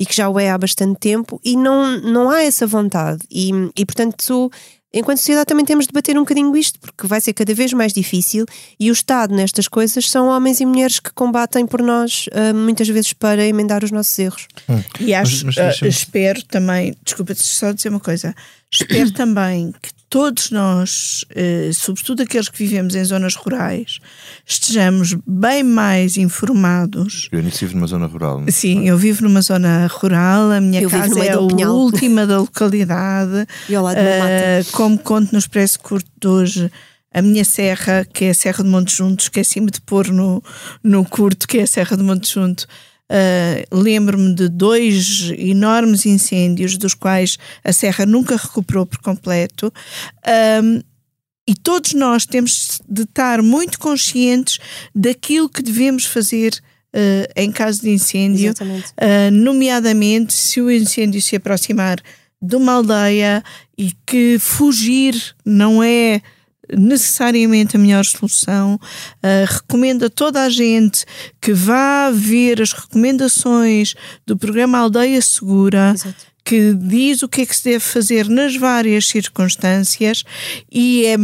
[0.00, 3.20] e que já o é há bastante tempo, e não, não há essa vontade.
[3.30, 4.50] E, e portanto,
[4.94, 7.92] enquanto sociedade também temos de bater um bocadinho isto, porque vai ser cada vez mais
[7.92, 8.46] difícil
[8.78, 12.88] e o Estado nestas coisas são homens e mulheres que combatem por nós, uh, muitas
[12.88, 14.48] vezes para emendar os nossos erros.
[14.70, 14.82] Hum.
[15.00, 18.34] E acho, mas, mas uh, espero também, desculpa só dizer uma coisa,
[18.72, 24.00] espero também que todos nós, eh, sobretudo aqueles que vivemos em zonas rurais,
[24.44, 27.28] estejamos bem mais informados.
[27.30, 28.40] Eu nem vivo numa zona rural.
[28.40, 28.50] Não?
[28.50, 33.46] Sim, eu vivo numa zona rural, a minha eu casa é a última da localidade.
[33.68, 36.72] E ao lado uh, Como conto no Expresso Curto de hoje,
[37.14, 40.42] a minha serra, que é a Serra de Monte Junto, esqueci-me de pôr no,
[40.82, 42.66] no curto, que é a Serra de Monte Junto,
[43.10, 49.72] Uh, Lembro-me de dois enormes incêndios, dos quais a serra nunca recuperou por completo.
[50.62, 50.80] Um,
[51.48, 54.60] e todos nós temos de estar muito conscientes
[54.94, 56.52] daquilo que devemos fazer
[56.94, 62.00] uh, em caso de incêndio, uh, nomeadamente se o incêndio se aproximar
[62.40, 63.42] de uma aldeia
[63.76, 66.22] e que fugir não é
[66.76, 68.74] necessariamente a melhor solução.
[68.74, 71.04] Uh, recomendo a toda a gente
[71.40, 73.94] que vá ver as recomendações
[74.26, 75.92] do programa Aldeia Segura.
[75.94, 80.24] Exato que diz o que é que se deve fazer nas várias circunstâncias
[80.72, 81.16] e é,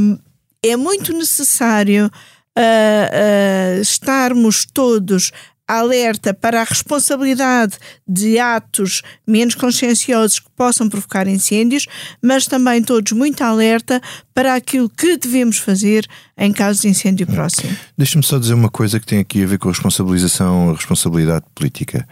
[0.70, 5.32] é muito necessário uh, uh, estarmos todos
[5.66, 7.76] alerta para a responsabilidade
[8.07, 11.87] de atos menos conscienciosos que possam provocar incêndios,
[12.22, 14.00] mas também todos muito alerta
[14.33, 16.07] para aquilo que devemos fazer
[16.38, 17.76] em caso de incêndio próximo.
[17.96, 21.44] Deixa-me só dizer uma coisa que tem aqui a ver com a responsabilização, a responsabilidade
[21.55, 22.07] política.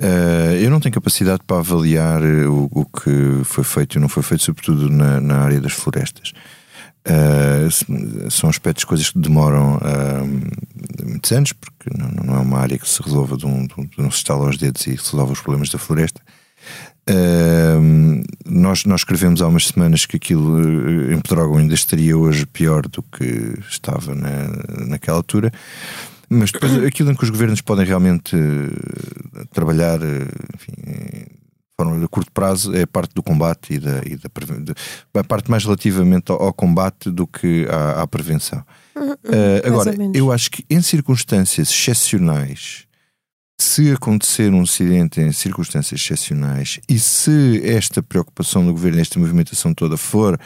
[0.00, 4.22] Uh, eu não tenho capacidade para avaliar o, o, que foi feito e não foi
[4.22, 6.32] feito, sobretudo na, na área das florestas.
[7.08, 12.78] Uh, são aspectos, coisas que demoram uh, muitos anos, porque não, não, é uma área
[12.78, 15.70] que se resolva de um, de um, se estala aos dedos e resolve os problemas
[15.70, 16.20] da floresta.
[17.08, 20.60] Uh, nós, nós escrevemos há umas semanas que aquilo
[21.10, 25.50] em Pedrógão ainda estaria hoje pior do que estava na, naquela altura,
[26.28, 28.36] mas depois aquilo em que os governos podem realmente
[29.50, 30.00] trabalhar
[30.54, 30.74] enfim,
[31.80, 34.28] forma de curto prazo é a parte do combate e da, e da
[35.14, 38.64] a parte mais relativamente ao, ao combate do que à, à prevenção.
[38.96, 39.14] Uh,
[39.64, 42.84] agora, eu acho que em circunstâncias excepcionais,
[43.60, 49.72] se acontecer um acidente em circunstâncias excepcionais e se esta preocupação do governo, esta movimentação
[49.72, 50.38] toda for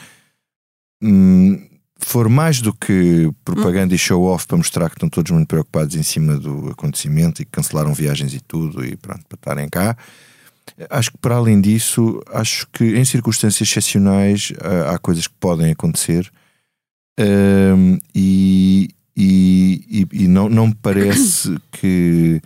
[1.01, 1.67] hum,
[1.97, 6.03] for mais do que propaganda e show-off para mostrar que estão todos muito preocupados em
[6.03, 9.97] cima do acontecimento e que cancelaram viagens e tudo e pronto, para estarem cá
[10.89, 15.71] Acho que para além disso, acho que em circunstâncias excepcionais há, há coisas que podem
[15.71, 16.31] acontecer
[17.19, 22.41] um, e, e, e, não, não me parece que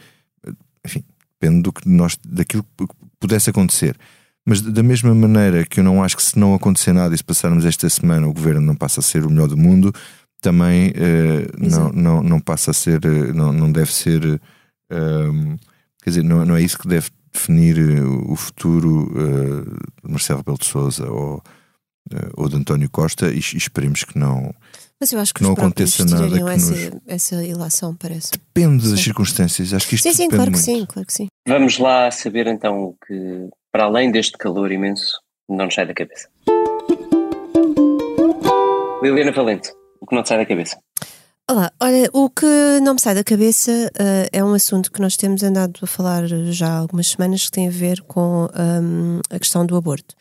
[0.85, 1.03] enfim,
[1.39, 2.85] depende do que nós, daquilo que
[3.19, 3.97] pudesse acontecer.
[4.45, 7.23] Mas da mesma maneira que eu não acho que se não acontecer nada e se
[7.23, 9.93] passarmos esta semana o governo não passa a ser o melhor do mundo,
[10.41, 10.93] também uh,
[11.57, 15.59] não, não, não passa a ser, uh, não, não deve ser, uh,
[16.01, 19.63] quer dizer, não, não é isso que deve definir eh, o futuro uh,
[20.03, 24.17] de Marcelo Rebelo de Souza ou, uh, ou de António Costa e, e esperemos que
[24.17, 24.53] não.
[24.99, 27.01] Mas eu acho que não aconteça nada que essa, nos...
[27.05, 28.31] essa ilação, parece.
[28.31, 28.91] Depende sim.
[28.91, 30.55] das circunstâncias, acho que isto sim, sim, claro muito.
[30.55, 31.27] que sim, claro que sim.
[31.47, 36.27] Vamos lá saber então que, para além deste calor imenso, não nos sai da cabeça.
[39.03, 39.71] Liliana Valente,
[40.01, 40.77] o que não te sai da cabeça?
[41.49, 42.45] Olá, olha, o que
[42.83, 46.27] não me sai da cabeça uh, é um assunto que nós temos andado a falar
[46.27, 50.13] já há algumas semanas que tem a ver com um, a questão do aborto.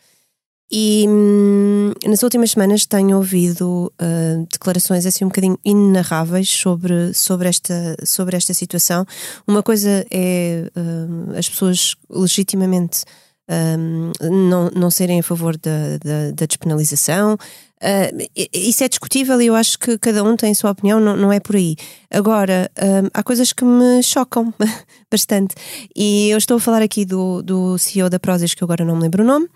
[0.71, 7.49] E hum, nas últimas semanas tenho ouvido uh, declarações assim um bocadinho inenarráveis sobre, sobre,
[7.49, 9.05] esta, sobre esta situação.
[9.45, 13.03] Uma coisa é uh, as pessoas legitimamente
[13.49, 14.11] um,
[14.49, 17.37] não, não serem a favor da, da, da despenalização,
[17.77, 21.15] Uh, isso é discutível e eu acho que cada um tem a sua opinião, não,
[21.15, 21.75] não é por aí.
[22.09, 24.51] Agora, uh, há coisas que me chocam
[25.11, 25.55] bastante.
[25.95, 29.03] E eu estou a falar aqui do, do CEO da Prozis, que agora não me
[29.03, 29.47] lembro o nome,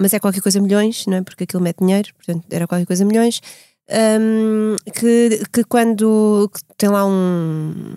[0.00, 1.22] mas é qualquer coisa milhões, não é?
[1.22, 3.40] Porque aquilo mete dinheiro, portanto era qualquer coisa milhões.
[3.88, 7.94] Um, que, que quando que tem lá um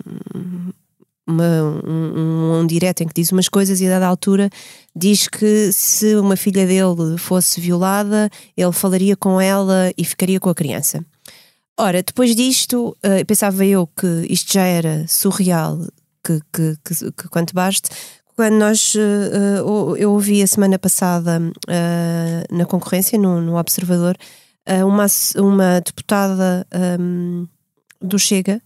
[1.30, 4.50] uma, um, um direto em que diz umas coisas e a dada altura
[4.94, 10.50] diz que se uma filha dele fosse violada, ele falaria com ela e ficaria com
[10.50, 11.04] a criança.
[11.78, 15.78] Ora, depois disto, uh, pensava eu que isto já era surreal,
[16.22, 17.88] que, que, que, que quanto baste,
[18.36, 24.16] quando nós uh, eu ouvi a semana passada uh, na concorrência, no, no Observador,
[24.66, 25.06] uh, uma,
[25.36, 26.66] uma deputada
[26.98, 27.46] um,
[28.00, 28.62] do Chega,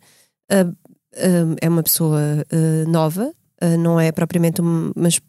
[1.60, 2.44] é uma pessoa
[2.88, 3.32] nova,
[3.78, 5.20] não é propriamente uma, mas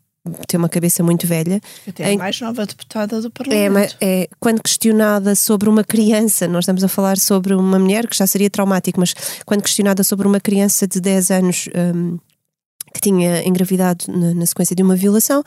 [0.47, 1.61] tem uma cabeça muito velha.
[1.87, 3.95] Até a mais nova deputada do Parlamento.
[4.01, 8.17] É, é, quando questionada sobre uma criança, nós estamos a falar sobre uma mulher que
[8.17, 9.13] já seria traumático, mas
[9.45, 12.17] quando questionada sobre uma criança de 10 anos um,
[12.93, 15.43] que tinha engravidado na, na, sequência de uma violação,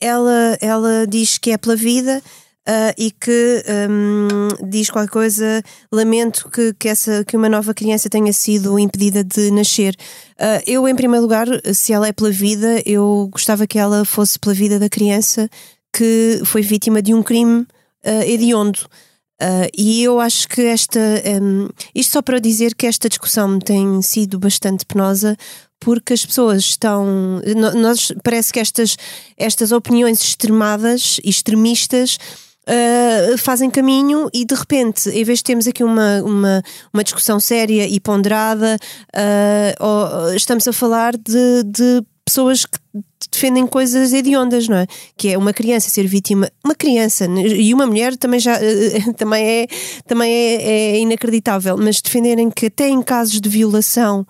[0.00, 2.22] ela, ela diz que é pela vida.
[2.68, 8.08] Uh, e que um, diz qualquer coisa, lamento que, que, essa, que uma nova criança
[8.08, 9.96] tenha sido impedida de nascer.
[10.38, 14.38] Uh, eu, em primeiro lugar, se ela é pela vida, eu gostava que ela fosse
[14.38, 15.48] pela vida da criança
[15.92, 17.62] que foi vítima de um crime
[18.04, 18.80] uh, hediondo.
[19.42, 21.00] Uh, e eu acho que esta.
[21.42, 25.34] Um, isto só para dizer que esta discussão tem sido bastante penosa,
[25.78, 27.40] porque as pessoas estão.
[27.74, 28.96] Nós, parece que estas,
[29.38, 32.18] estas opiniões extremadas extremistas.
[32.68, 37.40] Uh, fazem caminho e de repente, em vez de termos aqui uma, uma, uma discussão
[37.40, 38.76] séria e ponderada,
[39.16, 42.78] uh, estamos a falar de, de pessoas que
[43.32, 44.86] defendem coisas hediondas, não é?
[45.16, 48.58] Que é uma criança ser vítima, uma criança e uma mulher também já
[49.16, 49.66] também é
[50.06, 54.26] também é, é inacreditável, mas defenderem que até em casos de violação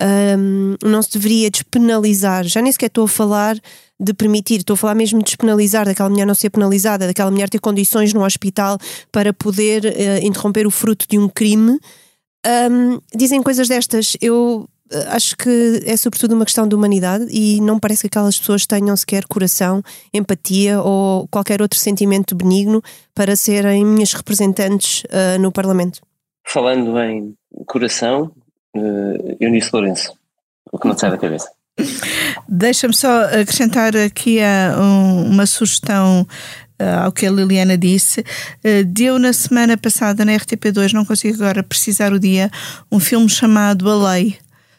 [0.00, 2.44] um, não se deveria despenalizar.
[2.44, 3.56] Já nem sequer estou a falar
[3.98, 7.48] de permitir, estou a falar mesmo de despenalizar, daquela mulher não ser penalizada, daquela mulher
[7.48, 8.78] ter condições no hospital
[9.12, 11.78] para poder uh, interromper o fruto de um crime.
[12.46, 14.16] Um, dizem coisas destas.
[14.20, 18.38] Eu eh, acho que é sobretudo uma questão de humanidade e não parece que aquelas
[18.38, 19.82] pessoas tenham sequer coração,
[20.12, 22.82] empatia ou qualquer outro sentimento benigno
[23.14, 26.00] para serem minhas representantes uh, no Parlamento.
[26.46, 27.34] Falando em
[27.66, 28.30] coração,
[28.74, 30.12] uh, Eunice Lourenço,
[30.72, 31.50] o que não sai da cabeça.
[32.48, 36.26] Deixa-me só acrescentar aqui a, um, uma sugestão
[36.76, 38.24] Uh, ao que a Liliana disse,
[38.88, 42.50] deu na semana passada na RTP2, não consigo agora precisar o dia,
[42.90, 44.36] um filme chamado A Lei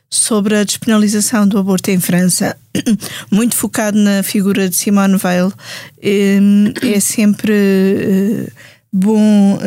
[0.09, 2.57] sobre a despenalização do aborto em França,
[3.31, 5.53] muito focado na figura de Simone Weil.
[6.01, 8.51] É sempre
[8.91, 9.57] bom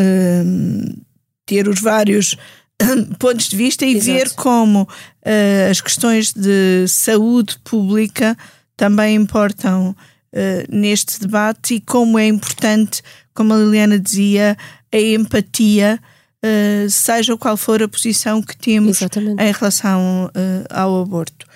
[1.46, 2.36] ter os vários
[3.18, 4.12] pontos de vista e Exato.
[4.12, 8.36] ver como uh, as questões de saúde pública
[8.76, 13.02] também importam uh, neste debate e como é importante,
[13.34, 14.56] como a Liliana dizia,
[14.92, 16.00] a empatia,
[16.44, 19.42] uh, seja qual for a posição que temos Exatamente.
[19.42, 20.30] em relação
[20.70, 21.46] ao aborto.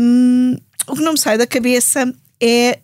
[0.00, 0.56] Um,
[0.86, 2.80] o que não me sai da cabeça é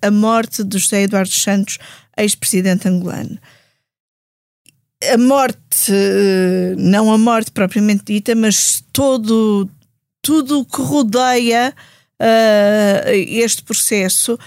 [0.00, 1.78] a morte de José Eduardo Santos,
[2.16, 3.38] ex-presidente angolano
[5.12, 5.92] a morte,
[6.76, 9.68] não a morte propriamente dita, mas todo
[10.22, 11.74] tudo o que rodeia
[12.20, 14.38] uh, este processo,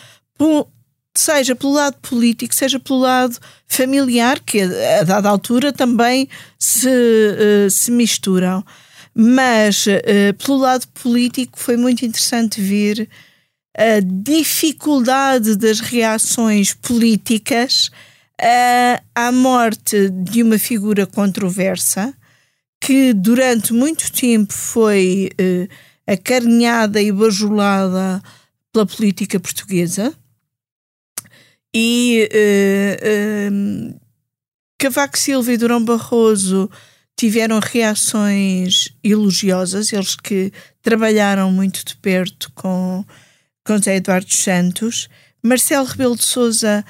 [1.13, 3.37] seja pelo lado político, seja pelo lado
[3.67, 8.65] familiar, que a, dada altura também se, uh, se misturam.
[9.13, 13.09] Mas uh, pelo lado político foi muito interessante ver
[13.77, 17.91] a dificuldade das reações políticas
[18.41, 22.13] uh, à morte de uma figura controversa
[22.79, 25.73] que durante muito tempo foi uh,
[26.05, 28.21] acarinhada e bajulada
[28.71, 30.13] pela política portuguesa
[31.77, 33.99] e uh, uh,
[34.77, 36.69] Cavaco Silva e Durão Barroso
[37.17, 43.03] tiveram reações elogiosas, eles que trabalharam muito de perto com,
[43.65, 45.09] com José Eduardo Santos.
[45.43, 46.85] Marcelo Rebelo de Souza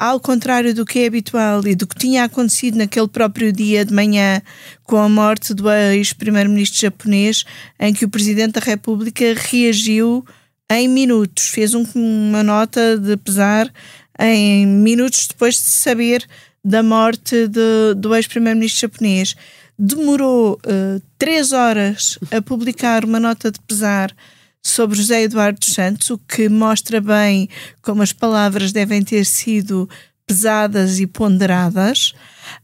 [0.00, 3.92] ao contrário do que é habitual e do que tinha acontecido naquele próprio dia de
[3.92, 4.40] manhã
[4.84, 7.44] com a morte do ex-primeiro-ministro japonês,
[7.78, 10.24] em que o Presidente da República reagiu
[10.70, 13.70] em minutos, fez um, uma nota de pesar
[14.18, 16.26] em minutos depois de saber
[16.64, 19.36] da morte de, do ex-primeiro-ministro japonês.
[19.78, 24.14] Demorou uh, três horas a publicar uma nota de pesar
[24.62, 27.48] sobre José Eduardo Santos, o que mostra bem
[27.82, 29.88] como as palavras devem ter sido
[30.26, 32.14] pesadas e ponderadas.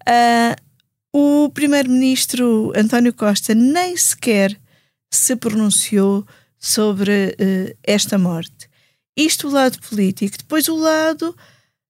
[0.09, 0.57] Uh,
[1.13, 4.57] o primeiro-ministro António Costa nem sequer
[5.11, 6.27] se pronunciou
[6.59, 8.69] sobre uh, esta morte.
[9.17, 10.37] Isto o lado político.
[10.39, 11.35] Depois o lado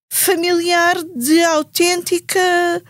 [0.09, 2.83] familiar de autêntica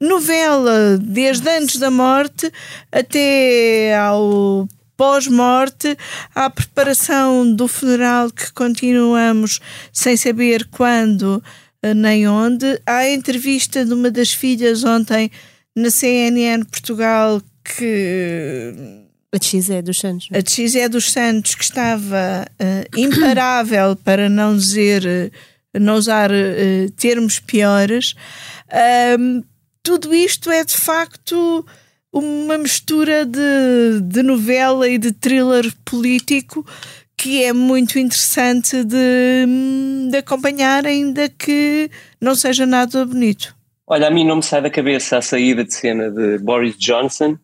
[0.00, 2.52] novela, desde antes da morte
[2.90, 5.96] até ao pós-morte,
[6.34, 9.60] à preparação do funeral que continuamos
[9.92, 11.42] sem saber quando
[11.82, 12.80] eh, nem onde.
[12.86, 15.30] À entrevista de uma das filhas ontem
[15.76, 20.28] na CNN Portugal que a Xé dos Santos.
[20.32, 26.90] A Xé dos Santos que estava uh, imparável para não dizer, uh, não usar uh,
[26.96, 28.14] termos piores.
[29.82, 31.66] tudo isto é de facto
[32.14, 36.64] uma mistura de, de novela e de thriller político
[37.16, 39.46] que é muito interessante de,
[40.10, 41.90] de acompanhar, ainda que
[42.20, 43.54] não seja nada bonito.
[43.86, 47.38] Olha, a mim não me sai da cabeça a saída de cena de Boris Johnson,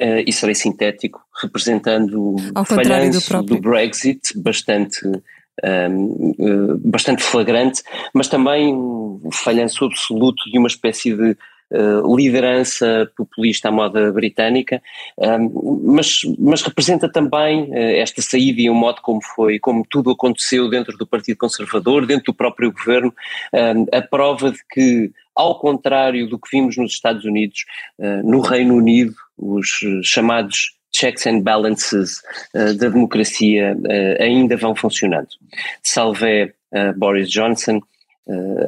[0.00, 7.22] uh, e serei sintético, representando o falhanço do, do, Brexit, bastante, um, uh, eh, bastante
[7.22, 7.82] flagrante,
[8.14, 11.36] mas também o falhanço absoluto de uma espécie de
[11.72, 14.82] Uh, liderança populista à moda britânica,
[15.20, 15.48] ehm,
[15.84, 20.68] mas, mas representa também uh, esta saída e o modo como foi, como tudo aconteceu
[20.68, 23.14] dentro do Partido Conservador, dentro do próprio governo,
[23.52, 27.64] ehm, a prova de que, ao contrário do que vimos nos Estados Unidos,
[28.00, 29.68] uh, no Reino Unido, os
[30.02, 32.20] chamados checks and balances
[32.52, 33.76] da democracia
[34.18, 35.28] ainda vão funcionando.
[35.84, 36.52] Salve
[36.96, 37.80] Boris Johnson,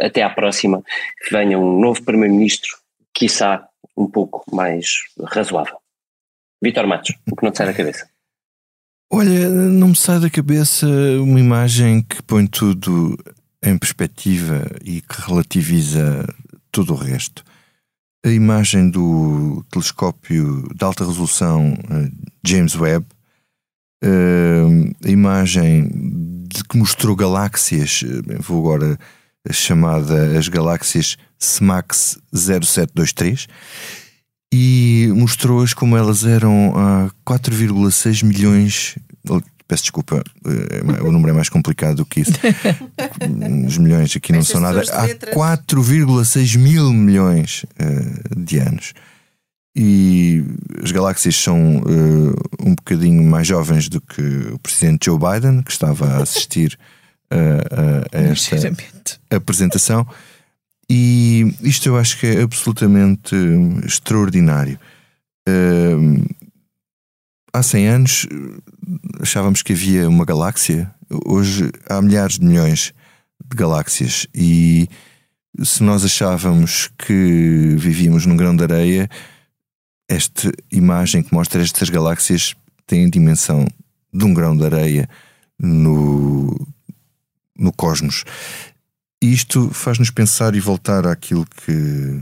[0.00, 0.84] até à próxima,
[1.24, 2.81] que venha um novo Primeiro-Ministro
[3.14, 4.86] quiçá, um pouco mais
[5.24, 5.76] razoável.
[6.62, 8.08] Vitor Matos, o que não te sai da cabeça?
[9.10, 10.86] Olha, não me sai da cabeça
[11.20, 13.18] uma imagem que põe tudo
[13.62, 16.26] em perspectiva e que relativiza
[16.70, 17.44] todo o resto.
[18.24, 22.10] A imagem do telescópio de alta resolução eh,
[22.46, 23.04] James Webb,
[24.02, 24.64] eh,
[25.04, 25.90] a imagem
[26.48, 28.98] de que mostrou galáxias, eh, vou agora
[29.50, 33.48] chamada as galáxias SMAX 0723
[34.52, 38.98] e mostrou-as como elas eram a 4,6 milhões.
[39.66, 42.32] Peço desculpa, eh, o número é mais complicado do que isso.
[43.66, 44.80] Os milhões aqui não são nada.
[44.80, 48.92] Há 4,6 mil milhões uh, de anos.
[49.74, 50.44] E
[50.82, 54.20] as galáxias são uh, um bocadinho mais jovens do que
[54.52, 56.78] o presidente Joe Biden, que estava a assistir
[57.32, 58.76] a, a, a esta
[59.30, 60.06] apresentação.
[60.88, 63.34] E isto eu acho que é absolutamente
[63.84, 64.78] extraordinário.
[65.48, 66.24] Uh,
[67.52, 68.26] há 100 anos
[69.20, 70.92] achávamos que havia uma galáxia,
[71.24, 72.92] hoje há milhares de milhões
[73.50, 74.26] de galáxias.
[74.34, 74.88] E
[75.62, 79.08] se nós achávamos que vivíamos num grão de areia,
[80.08, 82.54] esta imagem que mostra estas galáxias
[82.86, 83.66] tem a dimensão
[84.12, 85.08] de um grão de areia
[85.58, 86.54] no,
[87.56, 88.24] no cosmos.
[89.20, 92.20] Isto faz-nos pensar e voltar àquilo que,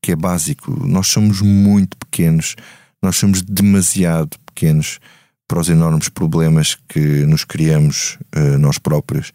[0.00, 0.86] que é básico.
[0.86, 2.54] Nós somos muito pequenos,
[3.02, 5.00] nós somos demasiado pequenos
[5.48, 9.32] para os enormes problemas que nos criamos uh, nós próprios.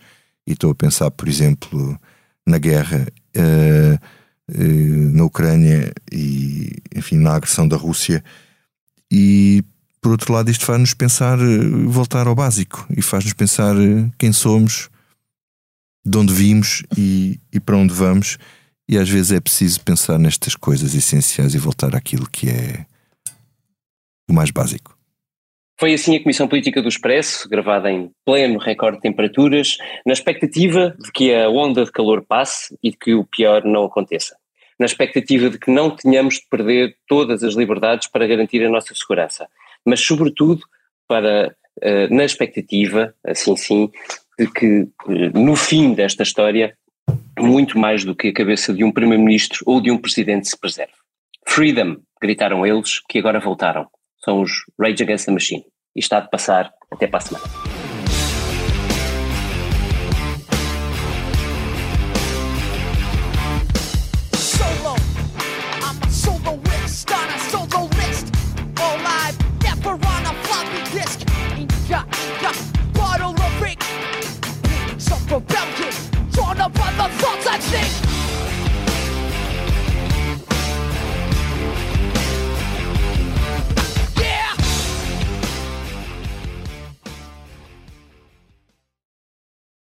[0.48, 2.00] E estou a pensar, por exemplo,
[2.48, 3.06] na guerra
[3.36, 4.00] uh,
[4.50, 8.24] uh, na Ucrânia e, enfim, na agressão da Rússia.
[9.12, 9.64] E,
[10.02, 11.38] por outro lado, isto faz-nos pensar,
[11.88, 13.76] voltar ao básico e faz-nos pensar
[14.18, 14.90] quem somos,
[16.06, 18.38] de onde vimos e, e para onde vamos.
[18.88, 22.86] E às vezes é preciso pensar nestas coisas essenciais e voltar àquilo que é
[24.30, 24.96] o mais básico.
[25.78, 30.96] Foi assim a Comissão Política do Expresso, gravada em pleno recorde de temperaturas, na expectativa
[30.98, 34.38] de que a onda de calor passe e de que o pior não aconteça.
[34.80, 38.94] Na expectativa de que não tenhamos de perder todas as liberdades para garantir a nossa
[38.96, 39.48] segurança.
[39.86, 40.62] Mas, sobretudo,
[41.08, 43.92] para, eh, na expectativa, assim sim,
[44.54, 44.88] que,
[45.34, 46.76] no fim desta história,
[47.40, 50.94] muito mais do que a cabeça de um primeiro-ministro ou de um presidente se preserve.
[51.48, 53.88] Freedom, gritaram eles, que agora voltaram.
[54.24, 55.66] São os Rage Against the Machine.
[55.96, 57.75] E está de passar até para a semana.